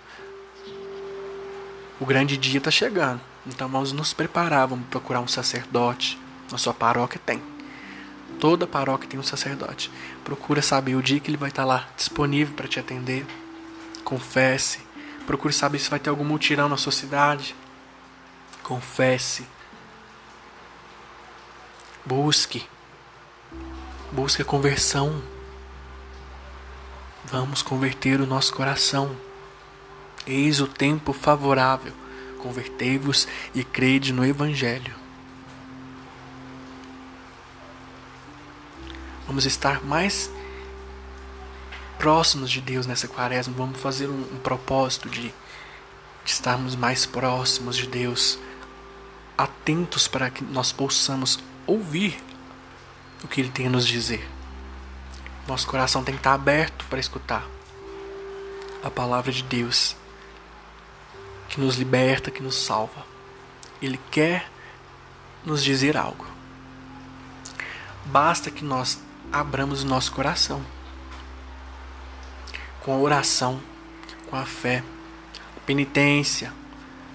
O 1.99 2.05
grande 2.05 2.37
dia 2.37 2.57
está 2.57 2.71
chegando. 2.71 3.21
Então 3.45 3.67
vamos 3.67 3.91
nos 3.91 4.13
preparar, 4.13 4.67
vamos 4.67 4.87
procurar 4.87 5.21
um 5.21 5.27
sacerdote. 5.27 6.19
Na 6.51 6.57
sua 6.57 6.73
paróquia 6.73 7.21
tem. 7.25 7.41
Toda 8.39 8.65
paróquia 8.65 9.09
tem 9.09 9.19
um 9.19 9.23
sacerdote. 9.23 9.91
Procura 10.23 10.61
saber 10.61 10.95
o 10.95 11.03
dia 11.03 11.19
que 11.19 11.29
ele 11.29 11.37
vai 11.37 11.49
estar 11.49 11.63
tá 11.63 11.67
lá 11.67 11.89
disponível 11.95 12.55
para 12.55 12.67
te 12.67 12.79
atender. 12.79 13.25
Confesse. 14.03 14.79
Procure 15.25 15.53
saber 15.53 15.79
se 15.79 15.89
vai 15.89 15.99
ter 15.99 16.09
algum 16.09 16.23
mutirão 16.23 16.69
na 16.69 16.77
sua 16.77 16.91
cidade. 16.91 17.55
Confesse. 18.63 19.45
Busque. 22.05 22.65
Busque 24.11 24.41
a 24.41 24.45
conversão. 24.45 25.21
Vamos 27.25 27.61
converter 27.61 28.19
o 28.19 28.25
nosso 28.25 28.53
coração. 28.53 29.15
Eis 30.25 30.59
o 30.59 30.67
tempo 30.67 31.13
favorável. 31.13 31.93
Convertei-vos 32.39 33.27
e 33.53 33.63
crede 33.63 34.11
no 34.11 34.25
Evangelho. 34.25 34.95
Vamos 39.27 39.45
estar 39.45 39.83
mais 39.85 40.31
próximos 41.99 42.49
de 42.49 42.61
Deus 42.61 42.87
nessa 42.87 43.07
quaresma. 43.07 43.53
Vamos 43.55 43.79
fazer 43.79 44.07
um, 44.07 44.21
um 44.33 44.39
propósito 44.39 45.07
de, 45.07 45.21
de 45.21 45.33
estarmos 46.25 46.75
mais 46.75 47.05
próximos 47.05 47.77
de 47.77 47.85
Deus, 47.85 48.39
atentos 49.37 50.07
para 50.07 50.31
que 50.31 50.43
nós 50.43 50.71
possamos 50.71 51.37
ouvir 51.67 52.28
o 53.23 53.27
que 53.27 53.41
Ele 53.41 53.49
tem 53.49 53.67
a 53.67 53.69
nos 53.69 53.87
dizer. 53.87 54.27
Nosso 55.47 55.67
coração 55.67 56.03
tem 56.03 56.13
que 56.13 56.19
estar 56.19 56.33
aberto 56.33 56.85
para 56.89 56.99
escutar 56.99 57.45
a 58.83 58.89
palavra 58.89 59.31
de 59.31 59.43
Deus, 59.43 59.95
que 61.49 61.59
nos 61.59 61.75
liberta, 61.75 62.31
que 62.31 62.43
nos 62.43 62.55
salva. 62.55 63.05
Ele 63.81 63.99
quer 64.11 64.49
nos 65.43 65.63
dizer 65.63 65.97
algo. 65.97 66.25
Basta 68.05 68.51
que 68.51 68.63
nós 68.63 68.99
abramos 69.31 69.83
o 69.83 69.87
nosso 69.87 70.11
coração 70.11 70.63
com 72.81 72.93
a 72.93 72.97
oração, 72.97 73.61
com 74.29 74.35
a 74.35 74.45
fé, 74.45 74.83
penitência, 75.65 76.51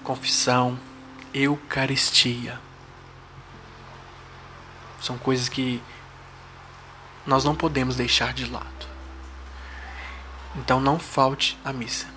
confissão, 0.03 0.79
Eucaristia. 1.33 2.59
São 5.05 5.19
coisas 5.19 5.47
que 5.47 5.79
nós 7.27 7.45
não 7.45 7.53
podemos 7.53 7.95
deixar 7.95 8.33
de 8.33 8.49
lado. 8.49 8.87
Então 10.55 10.81
não 10.81 10.97
falte 10.97 11.55
a 11.63 11.71
missa. 11.71 12.07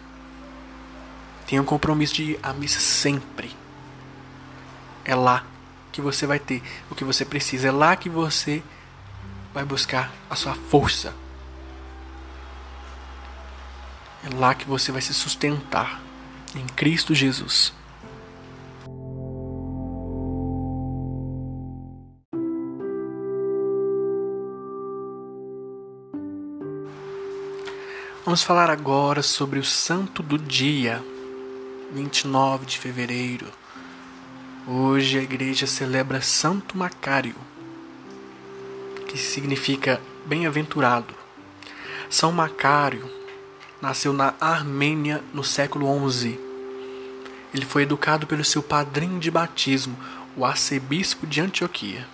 Tenha 1.47 1.61
um 1.61 1.67
compromisso 1.67 2.15
de 2.15 2.23
ir 2.23 2.41
à 2.43 2.51
missa 2.55 2.81
sempre. 2.81 3.55
É 5.05 5.15
lá 5.15 5.45
que 5.93 6.01
você 6.01 6.27
vai 6.27 6.39
ter 6.39 6.63
o 6.91 6.95
que 6.95 7.05
você 7.05 7.27
precisa. 7.27 7.69
É 7.69 7.71
lá 7.71 7.95
que 7.95 8.09
você 8.09 8.63
vai 9.53 9.67
buscar 9.67 10.11
a 10.31 10.35
sua 10.35 10.55
força. 10.55 11.15
É 14.25 14.35
lá 14.35 14.55
que 14.55 14.65
você 14.65 14.91
vai 14.91 15.03
se 15.03 15.13
sustentar 15.13 16.01
em 16.55 16.67
Cristo 16.69 17.15
Jesus. 17.15 17.75
Vamos 28.29 28.43
falar 28.43 28.69
agora 28.69 29.23
sobre 29.23 29.59
o 29.59 29.65
santo 29.65 30.23
do 30.23 30.37
dia. 30.37 31.03
29 31.95 32.67
de 32.67 32.77
fevereiro. 32.77 33.47
Hoje 34.67 35.19
a 35.19 35.23
igreja 35.23 35.67
celebra 35.67 36.21
Santo 36.21 36.77
Macário, 36.77 37.35
que 39.09 39.17
significa 39.17 39.99
bem-aventurado. 40.27 41.15
São 42.11 42.31
Macário 42.31 43.11
nasceu 43.81 44.13
na 44.13 44.35
Armênia 44.39 45.25
no 45.33 45.43
século 45.43 45.89
XI. 46.11 46.39
Ele 47.55 47.65
foi 47.65 47.85
educado 47.85 48.27
pelo 48.27 48.45
seu 48.45 48.63
padrinho 48.63 49.19
de 49.19 49.31
batismo, 49.31 49.97
o 50.37 50.45
arcebispo 50.45 51.27
de 51.27 51.41
Antioquia. 51.41 52.07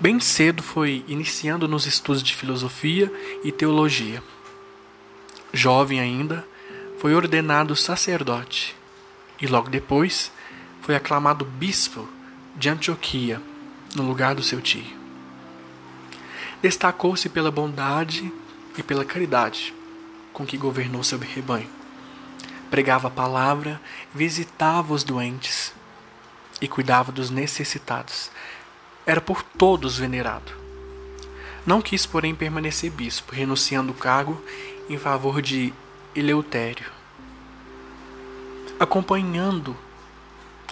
Bem 0.00 0.18
cedo 0.18 0.62
foi 0.62 1.04
iniciando 1.06 1.68
nos 1.68 1.84
estudos 1.84 2.22
de 2.22 2.34
filosofia 2.34 3.12
e 3.44 3.52
teologia. 3.52 4.22
Jovem 5.56 5.98
ainda, 5.98 6.46
foi 6.98 7.14
ordenado 7.14 7.74
sacerdote 7.74 8.76
e 9.40 9.46
logo 9.46 9.70
depois 9.70 10.30
foi 10.82 10.94
aclamado 10.94 11.44
bispo 11.44 12.08
de 12.54 12.68
Antioquia, 12.68 13.40
no 13.94 14.02
lugar 14.02 14.34
do 14.34 14.42
seu 14.42 14.60
tio. 14.60 14.84
Destacou-se 16.60 17.28
pela 17.28 17.50
bondade 17.50 18.30
e 18.76 18.82
pela 18.82 19.04
caridade 19.04 19.74
com 20.32 20.44
que 20.44 20.58
governou 20.58 21.02
seu 21.02 21.18
rebanho. 21.18 21.70
Pregava 22.70 23.08
a 23.08 23.10
palavra, 23.10 23.80
visitava 24.14 24.92
os 24.92 25.02
doentes 25.02 25.72
e 26.60 26.68
cuidava 26.68 27.10
dos 27.10 27.30
necessitados, 27.30 28.30
era 29.06 29.20
por 29.20 29.42
todos 29.42 29.96
venerado. 29.96 30.52
Não 31.64 31.80
quis, 31.80 32.04
porém, 32.04 32.34
permanecer 32.34 32.90
bispo, 32.90 33.34
renunciando 33.34 33.92
o 33.92 33.94
cargo 33.94 34.40
em 34.88 34.98
favor 34.98 35.42
de 35.42 35.72
Eleutério. 36.14 36.90
Acompanhando, 38.78 39.76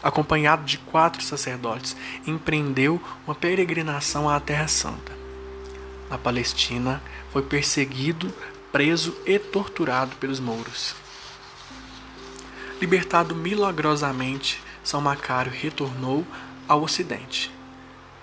acompanhado 0.02 0.64
de 0.64 0.78
quatro 0.78 1.22
sacerdotes, 1.22 1.96
empreendeu 2.26 3.00
uma 3.26 3.34
peregrinação 3.34 4.28
à 4.28 4.38
Terra 4.38 4.68
Santa. 4.68 5.12
Na 6.10 6.18
Palestina, 6.18 7.02
foi 7.32 7.42
perseguido, 7.42 8.32
preso 8.70 9.16
e 9.26 9.38
torturado 9.38 10.16
pelos 10.16 10.40
mouros. 10.40 10.94
Libertado 12.80 13.34
milagrosamente, 13.34 14.62
São 14.82 15.00
Macário 15.00 15.52
retornou 15.52 16.26
ao 16.68 16.82
Ocidente 16.82 17.54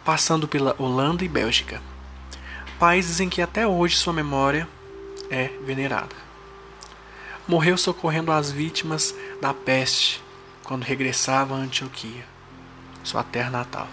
passando 0.04 0.48
pela 0.48 0.76
Holanda 0.78 1.24
e 1.24 1.28
Bélgica, 1.28 1.82
países 2.80 3.20
em 3.20 3.30
que 3.30 3.42
até 3.42 3.68
hoje 3.68 3.96
sua 3.96 4.14
memória 4.14 4.68
é 5.32 5.48
venerada. 5.66 6.16
Morreu 7.48 7.78
socorrendo 7.78 8.32
as 8.32 8.52
vítimas 8.52 9.16
da 9.42 9.54
peste 9.54 10.22
quando 10.64 10.84
regressava 10.84 11.56
a 11.56 11.58
Antioquia, 11.58 12.26
sua 13.04 13.24
terra 13.24 13.50
natal. 13.50 13.88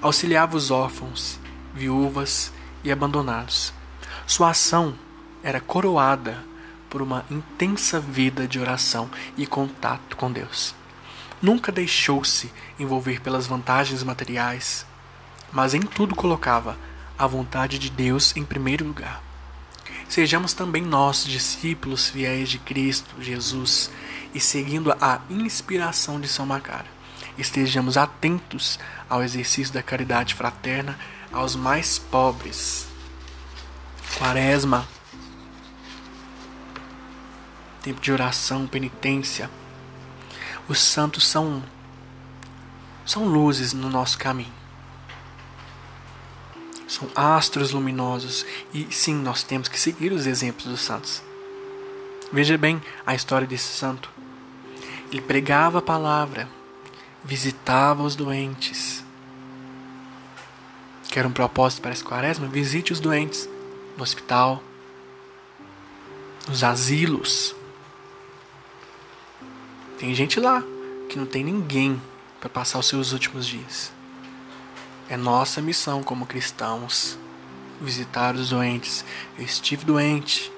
Auxiliava 0.00 0.56
os 0.56 0.70
órfãos, 0.70 1.38
viúvas 1.74 2.52
e 2.82 2.90
abandonados. 2.90 3.72
Sua 4.26 4.50
ação 4.50 4.94
era 5.42 5.60
coroada 5.60 6.42
por 6.88 7.02
uma 7.02 7.24
intensa 7.30 8.00
vida 8.00 8.46
de 8.46 8.58
oração 8.58 9.10
e 9.36 9.46
contato 9.46 10.16
com 10.16 10.30
Deus. 10.30 10.74
Nunca 11.40 11.72
deixou-se 11.72 12.52
envolver 12.78 13.20
pelas 13.20 13.46
vantagens 13.46 14.02
materiais, 14.02 14.86
mas 15.52 15.74
em 15.74 15.80
tudo 15.80 16.14
colocava 16.14 16.76
a 17.18 17.26
vontade 17.26 17.78
de 17.78 17.90
Deus 17.90 18.36
em 18.36 18.44
primeiro 18.44 18.84
lugar. 18.84 19.31
Sejamos 20.08 20.52
também 20.52 20.82
nós, 20.82 21.24
discípulos 21.24 22.08
fiéis 22.08 22.48
de 22.48 22.58
Cristo 22.58 23.14
Jesus, 23.20 23.90
e 24.34 24.40
seguindo 24.40 24.92
a 25.00 25.20
inspiração 25.30 26.20
de 26.20 26.28
São 26.28 26.46
Macário, 26.46 26.90
estejamos 27.36 27.96
atentos 27.96 28.78
ao 29.08 29.22
exercício 29.22 29.72
da 29.72 29.82
caridade 29.82 30.34
fraterna 30.34 30.98
aos 31.32 31.56
mais 31.56 31.98
pobres. 31.98 32.86
Quaresma, 34.18 34.86
tempo 37.82 38.00
de 38.00 38.12
oração, 38.12 38.66
penitência, 38.66 39.50
os 40.68 40.78
santos 40.78 41.26
são 41.26 41.62
são 43.04 43.24
luzes 43.24 43.72
no 43.72 43.90
nosso 43.90 44.16
caminho. 44.16 44.61
São 46.92 47.08
astros 47.14 47.70
luminosos 47.70 48.44
e 48.74 48.86
sim, 48.90 49.14
nós 49.14 49.42
temos 49.42 49.68
que 49.68 49.80
seguir 49.80 50.12
os 50.12 50.26
exemplos 50.26 50.66
dos 50.66 50.80
santos. 50.80 51.22
Veja 52.30 52.58
bem 52.58 52.82
a 53.06 53.14
história 53.14 53.46
desse 53.46 53.68
santo. 53.68 54.10
Ele 55.10 55.22
pregava 55.22 55.78
a 55.78 55.82
palavra, 55.82 56.48
visitava 57.24 58.02
os 58.02 58.14
doentes. 58.14 59.02
Quer 61.10 61.24
um 61.26 61.32
propósito 61.32 61.80
para 61.80 61.92
esse 61.92 62.04
quaresma? 62.04 62.46
Visite 62.46 62.92
os 62.92 63.00
doentes 63.00 63.48
no 63.96 64.02
hospital, 64.02 64.62
nos 66.46 66.62
asilos, 66.62 67.54
tem 70.02 70.12
gente 70.16 70.40
lá 70.40 70.60
que 71.08 71.16
não 71.16 71.24
tem 71.24 71.44
ninguém 71.44 72.02
para 72.40 72.48
passar 72.48 72.80
os 72.80 72.88
seus 72.88 73.12
últimos 73.12 73.46
dias. 73.46 73.92
É 75.12 75.16
nossa 75.18 75.60
missão 75.60 76.02
como 76.02 76.24
cristãos 76.24 77.18
visitar 77.78 78.34
os 78.34 78.48
doentes. 78.48 79.04
Eu 79.36 79.44
estive 79.44 79.84
doente 79.84 80.50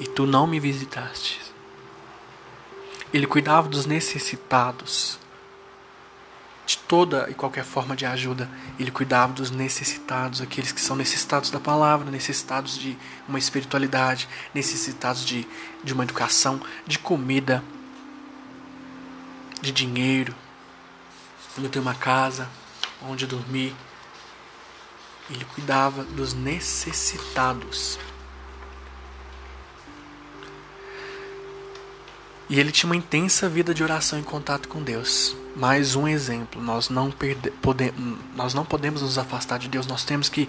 e 0.00 0.06
tu 0.06 0.24
não 0.24 0.46
me 0.46 0.58
visitaste. 0.58 1.38
Ele 3.12 3.26
cuidava 3.26 3.68
dos 3.68 3.84
necessitados. 3.84 5.18
De 6.64 6.78
toda 6.78 7.28
e 7.28 7.34
qualquer 7.34 7.62
forma 7.62 7.94
de 7.94 8.06
ajuda, 8.06 8.50
ele 8.80 8.90
cuidava 8.90 9.34
dos 9.34 9.50
necessitados, 9.50 10.40
aqueles 10.40 10.72
que 10.72 10.80
são 10.80 10.96
necessitados 10.96 11.50
da 11.50 11.60
palavra, 11.60 12.10
necessitados 12.10 12.78
de 12.78 12.96
uma 13.28 13.38
espiritualidade, 13.38 14.26
necessitados 14.54 15.26
de, 15.26 15.46
de 15.84 15.92
uma 15.92 16.04
educação, 16.04 16.58
de 16.86 16.98
comida, 16.98 17.62
de 19.60 19.70
dinheiro, 19.72 20.34
não 21.58 21.68
ter 21.68 21.80
uma 21.80 21.94
casa 21.94 22.48
onde 23.02 23.26
dormir. 23.26 23.74
Ele 25.30 25.44
cuidava 25.44 26.04
dos 26.04 26.32
necessitados. 26.32 27.98
E 32.48 32.58
ele 32.58 32.72
tinha 32.72 32.88
uma 32.88 32.96
intensa 32.96 33.48
vida 33.48 33.74
de 33.74 33.82
oração 33.82 34.18
em 34.18 34.22
contato 34.22 34.68
com 34.68 34.82
Deus. 34.82 35.36
Mais 35.54 35.94
um 35.94 36.08
exemplo, 36.08 36.62
nós 36.62 36.88
não, 36.88 37.10
perde, 37.10 37.50
pode, 37.50 37.92
nós 38.34 38.54
não 38.54 38.64
podemos 38.64 39.02
nos 39.02 39.18
afastar 39.18 39.58
de 39.58 39.68
Deus, 39.68 39.86
nós 39.86 40.04
temos 40.04 40.28
que 40.28 40.48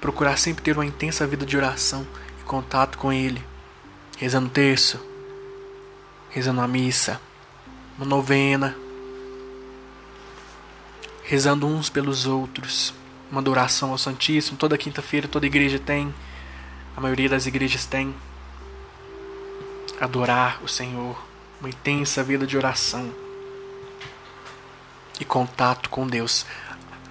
procurar 0.00 0.36
sempre 0.36 0.64
ter 0.64 0.76
uma 0.76 0.84
intensa 0.84 1.24
vida 1.26 1.46
de 1.46 1.56
oração 1.56 2.04
e 2.40 2.44
contato 2.44 2.98
com 2.98 3.12
Ele, 3.12 3.44
rezando 4.18 4.48
terço, 4.48 4.98
rezando 6.30 6.60
a 6.60 6.66
missa, 6.66 7.20
uma 7.96 8.06
novena, 8.06 8.74
rezando 11.22 11.66
uns 11.66 11.88
pelos 11.88 12.26
outros, 12.26 12.94
uma 13.30 13.40
adoração 13.40 13.90
ao 13.90 13.98
Santíssimo. 13.98 14.56
Toda 14.56 14.78
quinta-feira 14.78 15.28
toda 15.28 15.46
igreja 15.46 15.78
tem, 15.78 16.14
a 16.96 17.00
maioria 17.00 17.28
das 17.28 17.46
igrejas 17.46 17.86
tem. 17.86 18.14
Adorar 20.00 20.60
o 20.62 20.68
Senhor, 20.68 21.16
uma 21.60 21.68
intensa 21.68 22.22
vida 22.22 22.46
de 22.46 22.56
oração 22.56 23.12
e 25.20 25.24
contato 25.24 25.88
com 25.88 26.06
Deus. 26.06 26.44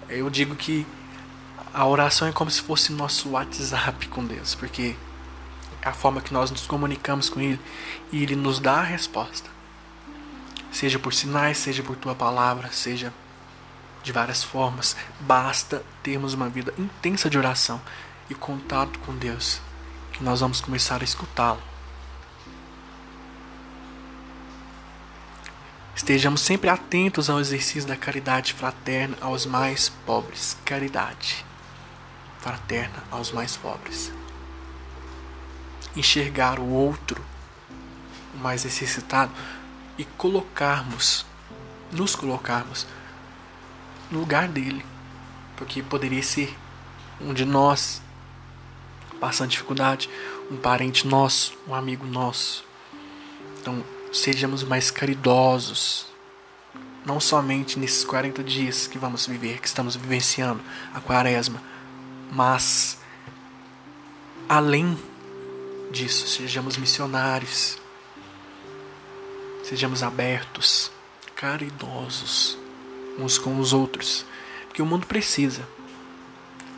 Eu 0.10 0.30
digo 0.30 0.56
que 0.56 0.86
a 1.74 1.86
oração 1.86 2.28
é 2.28 2.32
como 2.34 2.52
se 2.52 2.62
fosse 2.62 2.92
nosso 2.92 3.30
WhatsApp 3.30 4.08
com 4.10 4.26
Deus, 4.26 4.54
porque 4.56 4.96
é 5.82 5.88
a 5.88 5.94
forma 5.94 6.22
que 6.22 6.34
nós 6.34 6.52
nos 6.52 6.68
comunicamos 6.68 7.30
com 7.30 7.40
Ele 7.40 7.60
e 8.12 8.22
Ele 8.24 8.36
nos 8.36 8.60
dá 8.60 8.80
a 8.80 8.84
resposta 8.84 9.50
seja 10.72 10.98
por 10.98 11.14
sinais, 11.14 11.58
seja 11.58 11.84
por 11.84 11.96
tua 11.96 12.16
palavra, 12.16 12.70
seja 12.72 13.14
de 14.04 14.12
várias 14.12 14.44
formas. 14.44 14.96
Basta 15.20 15.84
termos 16.04 16.34
uma 16.34 16.50
vida 16.50 16.74
intensa 16.78 17.30
de 17.30 17.38
oração 17.38 17.82
e 18.30 18.36
contato 18.36 19.00
com 19.00 19.16
Deus, 19.16 19.62
que 20.14 20.24
nós 20.24 20.40
vamos 20.40 20.62
começar 20.62 21.02
a 21.02 21.04
escutá-lo. 21.04 21.62
Estejamos 25.96 26.42
sempre 26.42 26.70
atentos 26.70 27.30
ao 27.30 27.40
exercício 27.40 27.88
da 27.88 27.96
caridade 27.96 28.54
fraterna 28.54 29.18
aos 29.22 29.46
mais 29.46 29.90
pobres. 29.90 30.58
Caridade 30.66 31.46
fraterna 32.40 33.04
aos 33.12 33.32
mais 33.32 33.56
pobres. 33.56 34.12
Enxergar 35.96 36.60
o 36.60 36.68
outro, 36.70 37.24
o 38.34 38.38
mais 38.38 38.64
necessitado, 38.64 39.32
e 39.98 40.06
colocarmos, 40.06 41.26
nos 41.92 42.16
colocarmos 42.16 42.88
no 44.12 44.20
lugar 44.20 44.48
dele, 44.48 44.86
porque 45.56 45.82
poderia 45.82 46.22
ser 46.22 46.56
um 47.20 47.34
de 47.34 47.46
nós 47.46 48.02
passando 49.20 49.50
dificuldade, 49.52 50.10
um 50.50 50.58
parente 50.58 51.08
nosso, 51.08 51.54
um 51.68 51.74
amigo 51.74 52.06
nosso. 52.06 52.66
Então, 53.60 53.84
sejamos 54.12 54.64
mais 54.64 54.90
caridosos. 54.90 56.08
Não 57.06 57.20
somente 57.20 57.80
nesses 57.80 58.04
40 58.04 58.44
dias 58.44 58.88
que 58.88 58.98
vamos 58.98 59.26
viver, 59.26 59.60
que 59.60 59.68
estamos 59.68 59.96
vivenciando 59.96 60.62
a 60.94 61.00
quaresma, 61.00 61.62
mas 62.32 63.00
além 64.50 64.98
disso, 65.92 66.28
sejamos 66.28 66.78
missionários. 66.78 67.78
Sejamos 69.64 70.04
abertos, 70.04 70.92
caridosos 71.36 72.61
uns 73.18 73.38
com 73.38 73.60
os 73.60 73.74
outros, 73.74 74.26
porque 74.68 74.82
o 74.82 74.86
mundo 74.86 75.06
precisa. 75.08 75.68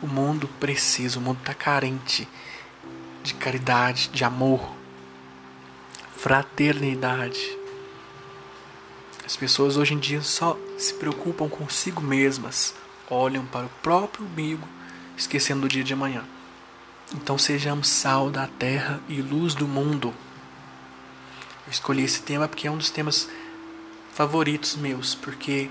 O 0.02 0.06
mundo 0.06 0.48
precisa, 0.60 1.18
o 1.18 1.22
mundo 1.22 1.38
está 1.38 1.54
carente 1.54 2.28
de 3.22 3.32
caridade, 3.34 4.10
de 4.12 4.22
amor, 4.22 4.70
fraternidade. 6.16 7.58
As 9.24 9.34
pessoas 9.34 9.78
hoje 9.78 9.94
em 9.94 9.98
dia 9.98 10.20
só 10.20 10.58
se 10.76 10.92
preocupam 10.94 11.48
consigo 11.48 12.02
mesmas, 12.02 12.74
olham 13.08 13.46
para 13.46 13.64
o 13.64 13.70
próprio 13.82 14.26
umbigo, 14.26 14.68
esquecendo 15.16 15.62
do 15.62 15.68
dia 15.68 15.82
de 15.82 15.94
amanhã. 15.94 16.22
Então 17.14 17.38
sejamos 17.38 17.88
sal 17.88 18.30
da 18.30 18.46
terra 18.46 19.00
e 19.08 19.22
luz 19.22 19.54
do 19.54 19.66
mundo. 19.66 20.12
Eu 21.66 21.70
escolhi 21.70 22.04
esse 22.04 22.20
tema 22.20 22.46
porque 22.46 22.68
é 22.68 22.70
um 22.70 22.76
dos 22.76 22.90
temas 22.90 23.28
favoritos 24.12 24.76
meus, 24.76 25.14
porque 25.14 25.70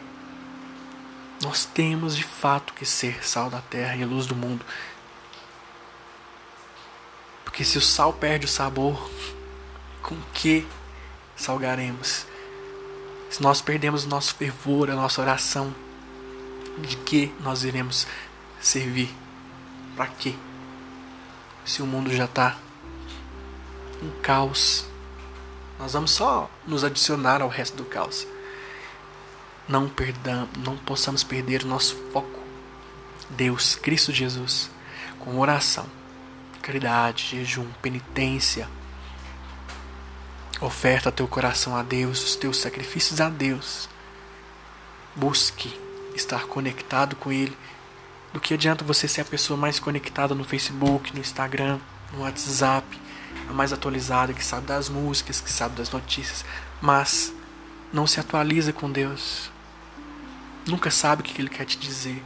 nós 1.43 1.65
temos 1.65 2.15
de 2.15 2.23
fato 2.23 2.73
que 2.73 2.85
ser 2.85 3.25
sal 3.25 3.49
da 3.49 3.59
terra 3.59 3.95
e 3.97 4.05
luz 4.05 4.25
do 4.25 4.35
mundo. 4.35 4.65
Porque 7.43 7.65
se 7.65 7.77
o 7.77 7.81
sal 7.81 8.13
perde 8.13 8.45
o 8.45 8.49
sabor, 8.49 9.09
com 10.01 10.15
que 10.33 10.65
salgaremos? 11.35 12.25
Se 13.29 13.41
nós 13.41 13.61
perdemos 13.61 14.05
o 14.05 14.07
nosso 14.07 14.33
fervor, 14.35 14.89
a 14.89 14.95
nossa 14.95 15.21
oração, 15.21 15.75
de 16.77 16.95
que 16.97 17.33
nós 17.41 17.63
iremos 17.63 18.07
servir? 18.61 19.13
Para 19.95 20.07
quê? 20.07 20.35
Se 21.65 21.81
o 21.81 21.85
mundo 21.85 22.11
já 22.13 22.25
está 22.25 22.57
um 24.01 24.09
caos, 24.21 24.85
nós 25.77 25.93
vamos 25.93 26.11
só 26.11 26.49
nos 26.65 26.83
adicionar 26.83 27.41
ao 27.41 27.49
resto 27.49 27.75
do 27.75 27.85
caos 27.85 28.25
não 29.67 29.87
perdamos, 29.87 30.49
não 30.57 30.77
possamos 30.77 31.23
perder 31.23 31.63
o 31.63 31.67
nosso 31.67 31.95
foco. 32.11 32.39
Deus, 33.29 33.75
Cristo 33.75 34.11
Jesus, 34.11 34.69
com 35.19 35.39
oração, 35.39 35.85
caridade, 36.61 37.29
jejum, 37.31 37.67
penitência. 37.81 38.67
Oferta 40.61 41.11
teu 41.11 41.27
coração 41.27 41.75
a 41.75 41.83
Deus, 41.83 42.23
os 42.23 42.35
teus 42.35 42.57
sacrifícios 42.57 43.19
a 43.19 43.29
Deus. 43.29 43.89
Busque 45.15 45.77
estar 46.15 46.45
conectado 46.45 47.15
com 47.15 47.31
Ele. 47.31 47.55
Do 48.31 48.39
que 48.39 48.53
adianta 48.53 48.83
você 48.83 49.07
ser 49.07 49.21
a 49.21 49.25
pessoa 49.25 49.57
mais 49.57 49.79
conectada 49.79 50.33
no 50.33 50.43
Facebook, 50.43 51.13
no 51.13 51.19
Instagram, 51.19 51.79
no 52.11 52.21
WhatsApp, 52.21 52.99
a 53.49 53.53
mais 53.53 53.73
atualizada, 53.73 54.33
que 54.33 54.43
sabe 54.43 54.67
das 54.67 54.89
músicas, 54.89 55.39
que 55.39 55.51
sabe 55.51 55.75
das 55.75 55.91
notícias, 55.91 56.45
mas 56.81 57.33
não 57.91 58.07
se 58.07 58.19
atualiza 58.19 58.73
com 58.73 58.91
Deus. 58.91 59.52
Nunca 60.65 60.89
sabe 60.89 61.21
o 61.21 61.25
que 61.25 61.41
ele 61.41 61.49
quer 61.49 61.65
te 61.65 61.77
dizer. 61.77 62.23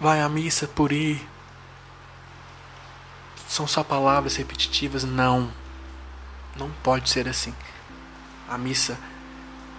Vai 0.00 0.20
à 0.20 0.28
missa 0.28 0.66
por 0.66 0.92
ir. 0.92 1.26
São 3.48 3.66
só 3.66 3.84
palavras 3.84 4.36
repetitivas? 4.36 5.04
Não. 5.04 5.50
Não 6.56 6.70
pode 6.82 7.10
ser 7.10 7.28
assim. 7.28 7.54
A 8.48 8.56
missa 8.56 8.98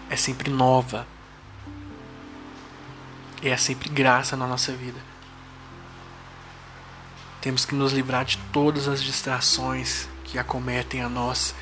é 0.09 0.15
sempre 0.15 0.51
nova. 0.51 1.07
E 3.41 3.49
é 3.49 3.57
sempre 3.57 3.89
graça 3.89 4.37
na 4.37 4.47
nossa 4.47 4.71
vida. 4.73 4.99
Temos 7.41 7.65
que 7.65 7.73
nos 7.73 7.93
livrar 7.93 8.25
de 8.25 8.37
todas 8.51 8.87
as 8.87 9.01
distrações 9.01 10.07
que 10.23 10.37
acometem 10.37 11.01
a 11.01 11.09
nós 11.09 11.55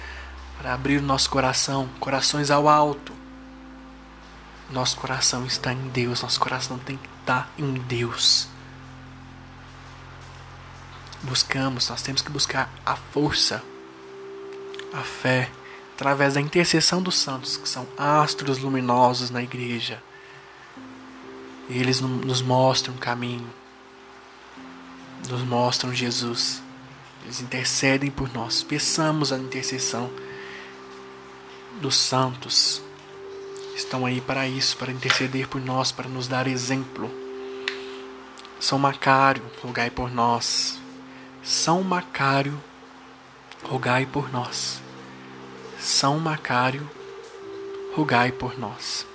para 0.57 0.73
abrir 0.73 0.97
o 0.97 1.01
nosso 1.01 1.29
coração, 1.29 1.89
corações 1.99 2.49
ao 2.49 2.67
alto 2.67 3.24
nosso 4.69 4.97
coração 4.97 5.45
está 5.45 5.71
em 5.71 5.87
Deus, 5.89 6.21
nosso 6.21 6.39
coração 6.39 6.77
tem 6.79 6.97
que 6.97 7.09
estar 7.19 7.49
em 7.57 7.73
Deus. 7.73 8.47
Buscamos, 11.21 11.89
nós 11.89 12.01
temos 12.01 12.21
que 12.21 12.31
buscar 12.31 12.71
a 12.85 12.95
força, 12.95 13.63
a 14.93 15.01
fé, 15.01 15.49
através 15.93 16.33
da 16.35 16.41
intercessão 16.41 17.01
dos 17.01 17.17
santos, 17.17 17.57
que 17.57 17.67
são 17.67 17.87
astros 17.97 18.57
luminosos 18.57 19.29
na 19.29 19.41
igreja. 19.41 20.01
Eles 21.69 21.99
nos 21.99 22.41
mostram 22.41 22.93
o 22.93 22.97
caminho, 22.97 23.49
nos 25.27 25.41
mostram 25.41 25.93
Jesus. 25.93 26.61
Eles 27.23 27.41
intercedem 27.41 28.11
por 28.11 28.31
nós. 28.31 28.61
Peçamos 28.61 29.33
a 29.33 29.37
intercessão 29.37 30.11
dos 31.81 31.95
santos, 31.95 32.81
estão 33.75 34.05
aí 34.05 34.21
para 34.21 34.47
isso, 34.47 34.77
para 34.77 34.91
interceder 34.91 35.47
por 35.47 35.59
nós, 35.59 35.91
para 35.91 36.07
nos 36.07 36.27
dar 36.27 36.47
exemplo. 36.47 37.11
São 38.59 38.79
Macário, 38.79 39.43
rogai 39.61 39.89
por 39.89 40.09
nós. 40.09 40.79
São 41.43 41.83
Macário, 41.83 42.59
rogai 43.63 44.05
por 44.05 44.31
nós. 44.31 44.81
São 45.77 46.19
Macário, 46.19 46.89
rogai 47.93 48.31
por 48.31 48.57
nós. 48.57 49.05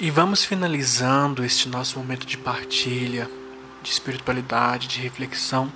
E 0.00 0.10
vamos 0.10 0.44
finalizando 0.44 1.44
este 1.44 1.68
nosso 1.68 1.98
momento 1.98 2.26
de 2.26 2.36
partilha 2.36 3.30
de 3.84 3.90
espiritualidade, 3.90 4.88
de 4.88 4.98
reflexão, 4.98 5.70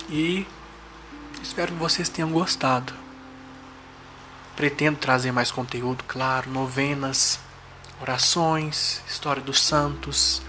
E 0.10 0.48
espero 1.44 1.74
que 1.74 1.78
vocês 1.78 2.10
tenham 2.10 2.32
gostado. 2.32 2.94
Pretendo 4.56 4.98
trazer 4.98 5.32
mais 5.32 5.52
conteúdo, 5.52 6.04
claro, 6.08 6.50
novenas, 6.50 7.40
orações, 8.02 9.02
história 9.08 9.42
dos 9.42 9.62
santos. 9.62 10.42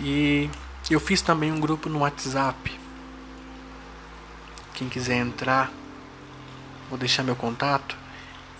E 0.00 0.50
eu 0.90 0.98
fiz 0.98 1.22
também 1.22 1.52
um 1.52 1.60
grupo 1.60 1.88
no 1.88 2.00
WhatsApp. 2.00 2.78
Quem 4.80 4.88
quiser 4.88 5.16
entrar, 5.16 5.70
vou 6.88 6.98
deixar 6.98 7.22
meu 7.22 7.36
contato. 7.36 7.94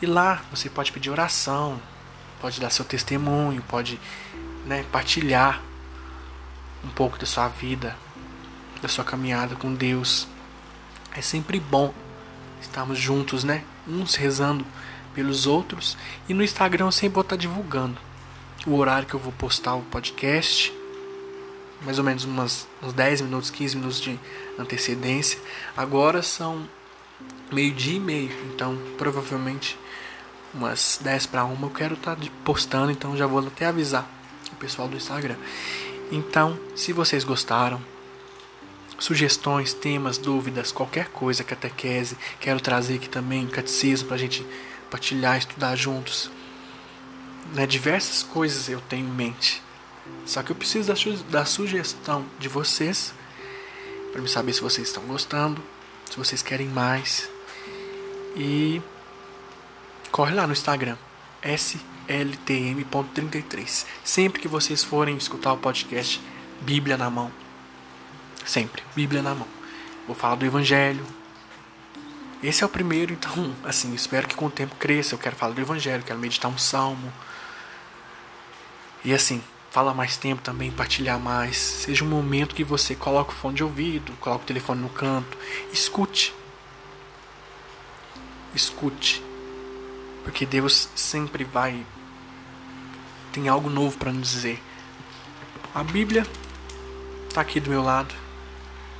E 0.02 0.06
lá 0.06 0.42
você 0.50 0.68
pode 0.68 0.92
pedir 0.92 1.08
oração, 1.08 1.80
pode 2.42 2.60
dar 2.60 2.68
seu 2.68 2.84
testemunho, 2.84 3.62
pode 3.62 3.98
né, 4.66 4.84
partilhar 4.92 5.62
um 6.84 6.90
pouco 6.90 7.18
da 7.18 7.24
sua 7.24 7.48
vida, 7.48 7.96
da 8.82 8.86
sua 8.86 9.02
caminhada 9.02 9.56
com 9.56 9.72
Deus. 9.72 10.28
É 11.16 11.22
sempre 11.22 11.58
bom 11.58 11.94
estarmos 12.60 12.98
juntos, 12.98 13.42
né? 13.42 13.64
Uns 13.88 14.14
rezando 14.14 14.66
pelos 15.14 15.46
outros. 15.46 15.96
E 16.28 16.34
no 16.34 16.44
Instagram 16.44 16.84
eu 16.84 16.92
sempre 16.92 17.14
vou 17.14 17.22
estar 17.22 17.36
divulgando 17.36 17.96
o 18.66 18.76
horário 18.76 19.08
que 19.08 19.14
eu 19.14 19.20
vou 19.20 19.32
postar 19.32 19.74
o 19.74 19.80
podcast. 19.84 20.70
Mais 21.82 21.98
ou 21.98 22.04
menos 22.04 22.24
umas, 22.24 22.68
uns 22.82 22.92
10 22.92 23.22
minutos, 23.22 23.50
15 23.50 23.76
minutos 23.76 24.00
de 24.00 24.18
antecedência. 24.58 25.38
Agora 25.76 26.22
são 26.22 26.68
meio-dia 27.52 27.96
e 27.96 28.00
meio. 28.00 28.30
Então 28.52 28.78
provavelmente 28.98 29.78
umas 30.52 30.98
10 31.02 31.26
para 31.26 31.44
uma 31.44 31.66
eu 31.66 31.70
quero 31.70 31.94
estar 31.94 32.16
postando. 32.44 32.90
Então 32.90 33.16
já 33.16 33.26
vou 33.26 33.40
até 33.40 33.66
avisar 33.66 34.08
o 34.52 34.56
pessoal 34.56 34.88
do 34.88 34.96
Instagram. 34.96 35.36
Então, 36.12 36.58
se 36.74 36.92
vocês 36.92 37.22
gostaram, 37.22 37.80
sugestões, 38.98 39.72
temas, 39.72 40.18
dúvidas, 40.18 40.72
qualquer 40.72 41.08
coisa, 41.08 41.44
catequese, 41.44 42.16
quero 42.40 42.60
trazer 42.60 42.96
aqui 42.96 43.08
também 43.08 43.46
catecismo 43.46 44.08
para 44.08 44.16
a 44.16 44.18
gente 44.18 44.44
partilhar, 44.90 45.38
estudar 45.38 45.74
juntos. 45.76 46.30
Né, 47.54 47.66
diversas 47.66 48.22
coisas 48.22 48.68
eu 48.68 48.80
tenho 48.82 49.06
em 49.06 49.10
mente. 49.10 49.62
Só 50.26 50.42
que 50.42 50.52
eu 50.52 50.56
preciso 50.56 50.88
da, 50.88 50.96
su 50.96 51.12
da 51.24 51.44
sugestão 51.44 52.24
de 52.38 52.48
vocês 52.48 53.12
para 54.12 54.20
me 54.20 54.28
saber 54.28 54.52
se 54.52 54.60
vocês 54.60 54.88
estão 54.88 55.02
gostando, 55.04 55.62
se 56.10 56.16
vocês 56.16 56.42
querem 56.42 56.68
mais. 56.68 57.30
E 58.36 58.82
corre 60.10 60.34
lá 60.34 60.46
no 60.46 60.52
Instagram, 60.52 60.98
sltm.33. 61.42 63.86
Sempre 64.04 64.40
que 64.40 64.48
vocês 64.48 64.84
forem 64.84 65.16
escutar 65.16 65.52
o 65.52 65.58
podcast, 65.58 66.20
Bíblia 66.60 66.96
na 66.96 67.10
mão. 67.10 67.32
Sempre, 68.44 68.82
Bíblia 68.94 69.22
na 69.22 69.34
mão. 69.34 69.48
Vou 70.06 70.14
falar 70.16 70.36
do 70.36 70.46
Evangelho. 70.46 71.04
Esse 72.42 72.62
é 72.62 72.66
o 72.66 72.70
primeiro, 72.70 73.12
então, 73.12 73.54
assim, 73.64 73.94
espero 73.94 74.26
que 74.26 74.34
com 74.34 74.46
o 74.46 74.50
tempo 74.50 74.74
cresça. 74.76 75.14
Eu 75.14 75.18
quero 75.18 75.36
falar 75.36 75.52
do 75.54 75.60
Evangelho, 75.60 76.02
quero 76.02 76.18
meditar 76.18 76.50
um 76.50 76.58
salmo. 76.58 77.12
E 79.04 79.12
assim, 79.12 79.42
fala 79.70 79.94
mais 79.94 80.16
tempo 80.16 80.42
também, 80.42 80.70
partilhar 80.70 81.18
mais. 81.18 81.56
Seja 81.56 82.04
um 82.04 82.08
momento 82.08 82.54
que 82.54 82.64
você 82.64 82.94
coloca 82.94 83.32
o 83.32 83.34
fone 83.34 83.56
de 83.56 83.64
ouvido, 83.64 84.12
coloca 84.20 84.42
o 84.42 84.46
telefone 84.46 84.82
no 84.82 84.88
canto, 84.88 85.36
escute. 85.72 86.34
Escute. 88.54 89.22
Porque 90.24 90.44
Deus 90.44 90.88
sempre 90.94 91.44
vai 91.44 91.84
tem 93.32 93.48
algo 93.48 93.70
novo 93.70 93.96
para 93.96 94.12
nos 94.12 94.30
dizer. 94.30 94.60
A 95.74 95.84
Bíblia 95.84 96.26
está 97.28 97.40
aqui 97.40 97.60
do 97.60 97.70
meu 97.70 97.82
lado. 97.82 98.14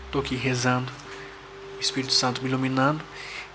Estou 0.07 0.21
aqui 0.21 0.35
rezando, 0.35 0.91
o 1.79 1.81
Espírito 1.81 2.13
Santo 2.13 2.43
me 2.43 2.49
iluminando 2.49 3.01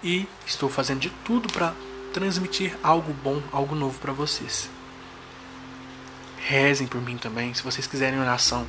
e 0.01 0.25
estou 0.47 0.69
fazendo 0.69 1.01
de 1.01 1.09
tudo 1.25 1.51
para 1.51 1.73
transmitir 2.13 2.77
algo 2.81 3.11
bom, 3.11 3.41
algo 3.51 3.75
novo 3.75 3.99
para 3.99 4.13
vocês. 4.13 4.69
Rezem 6.47 6.85
por 6.85 7.01
mim 7.01 7.17
também. 7.17 7.51
Se 7.55 7.63
vocês 7.63 7.87
quiserem 7.87 8.19
oração, 8.19 8.67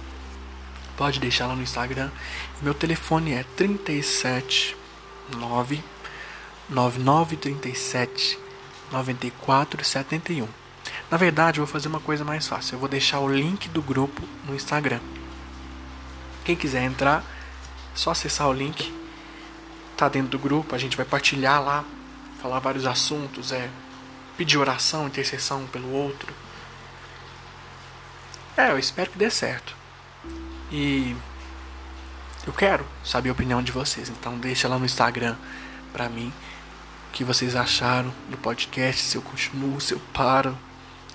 pode 0.96 1.20
deixar 1.20 1.46
lá 1.46 1.54
no 1.54 1.62
Instagram. 1.62 2.10
Meu 2.62 2.72
telefone 2.72 3.34
é 3.34 3.44
379 3.54 5.84
9937 6.70 8.38
9471. 8.90 10.48
Na 11.10 11.18
verdade, 11.18 11.60
eu 11.60 11.66
vou 11.66 11.72
fazer 11.72 11.88
uma 11.88 12.00
coisa 12.00 12.24
mais 12.24 12.48
fácil. 12.48 12.76
Eu 12.76 12.78
vou 12.78 12.88
deixar 12.88 13.20
o 13.20 13.28
link 13.28 13.68
do 13.68 13.82
grupo 13.82 14.22
no 14.46 14.54
Instagram. 14.54 15.00
Quem 16.46 16.56
quiser 16.56 16.82
entrar, 16.82 17.22
só 17.94 18.12
acessar 18.12 18.48
o 18.48 18.54
link. 18.54 18.90
Tá 19.98 20.08
dentro 20.08 20.30
do 20.30 20.38
grupo, 20.38 20.74
a 20.74 20.78
gente 20.78 20.96
vai 20.96 21.04
partilhar 21.04 21.62
lá, 21.62 21.84
falar 22.40 22.58
vários 22.58 22.86
assuntos, 22.86 23.52
é 23.52 23.68
pedir 24.34 24.56
oração, 24.56 25.06
intercessão 25.06 25.66
pelo 25.66 25.92
outro. 25.92 26.45
É, 28.56 28.70
eu 28.70 28.78
espero 28.78 29.10
que 29.10 29.18
dê 29.18 29.30
certo. 29.30 29.76
E 30.72 31.14
eu 32.46 32.52
quero 32.52 32.86
saber 33.04 33.28
a 33.28 33.32
opinião 33.32 33.62
de 33.62 33.70
vocês, 33.70 34.08
então 34.08 34.38
deixa 34.38 34.66
lá 34.66 34.78
no 34.78 34.86
Instagram 34.86 35.36
pra 35.92 36.08
mim 36.08 36.32
o 37.08 37.12
que 37.12 37.22
vocês 37.22 37.54
acharam 37.54 38.12
do 38.30 38.36
podcast, 38.38 39.02
se 39.02 39.16
eu 39.16 39.22
continuo, 39.22 39.80
se 39.80 39.92
eu 39.92 40.00
paro. 40.12 40.56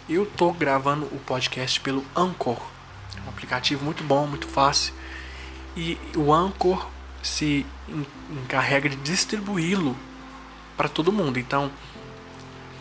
Eu 0.08 0.25
tô 0.25 0.51
gravando 0.51 1.06
o 1.06 1.19
podcast 1.19 1.80
pelo 1.80 2.06
Anchor. 2.15 2.62
É 3.17 3.21
um 3.25 3.30
aplicativo 3.30 3.84
muito 3.84 4.04
bom, 4.04 4.27
muito 4.27 4.47
fácil. 4.47 4.93
E 5.75 5.97
o 6.15 6.34
Anchor 6.34 6.88
se 7.23 7.65
encarrega 8.30 8.89
de 8.89 8.97
distribuí-lo 8.97 9.95
para 10.75 10.89
todo 10.89 11.12
mundo. 11.12 11.39
Então, 11.39 11.71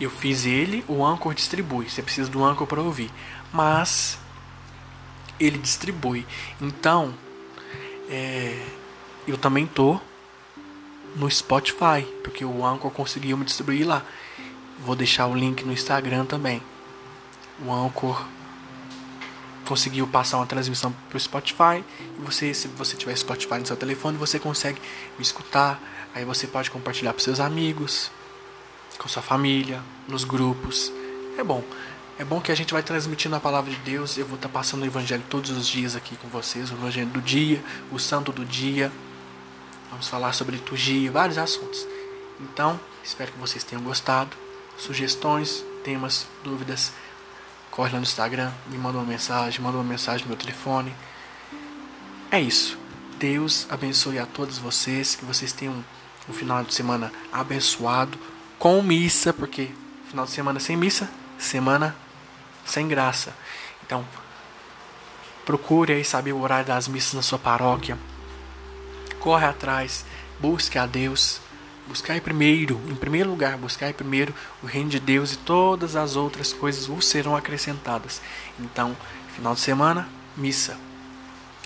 eu 0.01 0.11
fiz 0.11 0.45
ele, 0.45 0.85
o 0.89 1.05
Anchor 1.05 1.35
distribui. 1.35 1.89
Você 1.89 2.03
precisa 2.03 2.31
do 2.31 2.45
Anchor 2.45 2.67
para 2.67 2.81
ouvir. 2.81 3.11
Mas 3.53 4.19
ele 5.41 5.59
distribui. 5.59 6.27
Então, 6.61 7.15
é, 8.09 8.67
eu 9.27 9.39
também 9.39 9.67
tô 9.67 9.99
no 11.17 11.29
Spotify, 11.31 12.07
porque 12.23 12.45
o 12.45 12.65
Anchor 12.65 12.91
conseguiu 12.91 13.37
me 13.37 13.45
distribuir 13.45 13.87
lá. 13.87 14.05
Vou 14.81 14.95
deixar 14.95 15.27
o 15.27 15.35
link 15.35 15.65
no 15.65 15.73
Instagram 15.73 16.25
também 16.25 16.63
o 17.65 17.73
Anchor 17.73 18.25
conseguiu 19.67 20.07
passar 20.07 20.39
uma 20.39 20.47
transmissão 20.47 20.93
para 21.09 21.17
o 21.17 21.21
Spotify 21.21 21.85
e 22.19 22.21
você, 22.21 22.53
se 22.53 22.67
você 22.69 22.97
tiver 22.97 23.15
Spotify 23.17 23.59
no 23.59 23.67
seu 23.67 23.77
telefone, 23.77 24.17
você 24.17 24.39
consegue 24.39 24.81
me 25.17 25.23
escutar. 25.23 25.81
Aí 26.15 26.25
você 26.25 26.47
pode 26.47 26.71
compartilhar 26.71 27.13
para 27.13 27.23
seus 27.23 27.39
amigos, 27.39 28.11
com 28.99 29.09
sua 29.09 29.23
família, 29.23 29.81
nos 30.09 30.25
grupos. 30.25 30.93
É 31.39 31.45
bom. 31.45 31.63
É 32.21 32.25
bom 32.25 32.39
que 32.39 32.53
a 32.53 32.55
gente 32.55 32.75
vai 32.75 32.83
transmitindo 32.83 33.35
a 33.35 33.41
palavra 33.41 33.71
de 33.71 33.79
Deus. 33.79 34.19
Eu 34.19 34.27
vou 34.27 34.37
estar 34.37 34.51
passando 34.51 34.83
o 34.83 34.85
evangelho 34.85 35.25
todos 35.31 35.51
os 35.53 35.67
dias 35.67 35.97
aqui 35.97 36.17
com 36.17 36.29
vocês, 36.29 36.71
o 36.71 36.75
evangelho 36.75 37.09
do 37.09 37.23
dia, 37.23 37.65
o 37.91 37.99
santo 37.99 38.31
do 38.31 38.45
dia. 38.45 38.93
Vamos 39.91 40.07
falar 40.07 40.35
sobre 40.35 40.57
liturgia, 40.57 41.11
vários 41.11 41.39
assuntos. 41.39 41.87
Então, 42.39 42.79
espero 43.03 43.33
que 43.33 43.39
vocês 43.39 43.65
tenham 43.65 43.83
gostado. 43.83 44.37
Sugestões, 44.77 45.65
temas, 45.83 46.27
dúvidas, 46.45 46.93
corre 47.71 47.93
lá 47.93 47.97
no 47.97 48.03
Instagram, 48.03 48.53
me 48.67 48.77
manda 48.77 48.99
uma 48.99 49.07
mensagem, 49.07 49.59
manda 49.63 49.79
uma 49.79 49.83
mensagem 49.85 50.27
no 50.27 50.29
meu 50.29 50.37
telefone. 50.37 50.95
É 52.31 52.39
isso. 52.39 52.77
Deus 53.19 53.67
abençoe 53.71 54.19
a 54.19 54.27
todos 54.27 54.59
vocês, 54.59 55.15
que 55.15 55.25
vocês 55.25 55.53
tenham 55.53 55.83
um 56.29 56.35
final 56.35 56.63
de 56.65 56.75
semana 56.75 57.11
abençoado, 57.33 58.19
com 58.59 58.83
missa, 58.83 59.33
porque 59.33 59.71
final 60.11 60.27
de 60.27 60.33
semana 60.33 60.61
sem 60.61 60.77
missa, 60.77 61.09
semana 61.39 61.97
sem 62.71 62.89
graça. 62.89 63.35
Então, 63.85 64.05
procure 65.45 65.93
aí 65.93 66.05
saber 66.05 66.33
o 66.33 66.41
horário 66.41 66.67
das 66.67 66.89
missas 66.89 67.15
na 67.15 67.23
sua 67.23 67.39
paróquia. 67.39 67.99
Corre 69.19 69.47
atrás, 69.47 70.05
busque 70.41 70.79
a 70.79 70.87
Deus 70.87 71.41
Buscai 71.91 72.21
primeiro, 72.21 72.81
em 72.89 72.95
primeiro 72.95 73.29
lugar, 73.29 73.59
buscai 73.59 73.93
primeiro 73.93 74.33
o 74.63 74.67
reino 74.67 74.89
de 74.89 75.01
Deus 75.01 75.33
e 75.33 75.39
todas 75.39 75.97
as 75.97 76.15
outras 76.15 76.53
coisas 76.53 76.87
vos 76.87 77.05
serão 77.05 77.35
acrescentadas. 77.35 78.23
Então, 78.61 78.97
final 79.35 79.55
de 79.55 79.61
semana, 79.61 80.09
missa. 80.37 80.79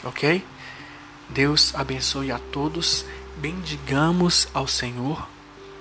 Ok? 0.02 0.42
Deus 1.28 1.74
abençoe 1.74 2.32
a 2.32 2.38
todos. 2.38 3.04
Bendigamos 3.36 4.48
ao 4.54 4.66
Senhor. 4.66 5.28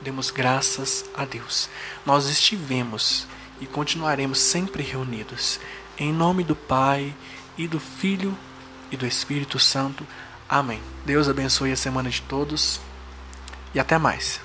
Demos 0.02 0.30
graças 0.30 1.06
a 1.16 1.24
Deus. 1.24 1.70
Nós 2.06 2.28
estivemos 2.28 3.26
e 3.60 3.66
continuaremos 3.66 4.40
sempre 4.40 4.84
reunidos. 4.84 5.60
Em 5.98 6.12
nome 6.12 6.44
do 6.44 6.56
Pai 6.56 7.14
e 7.58 7.68
do 7.68 7.80
Filho 7.80 8.36
e 8.92 8.98
do 8.98 9.06
Espírito 9.06 9.60
Santo. 9.60 10.06
Amém. 10.48 10.82
Deus 11.06 11.28
abençoe 11.28 11.72
a 11.72 11.76
semana 11.76 12.10
de 12.10 12.22
todos 12.22 12.80
e 13.74 13.80
até 13.80 13.98
mais. 13.98 14.40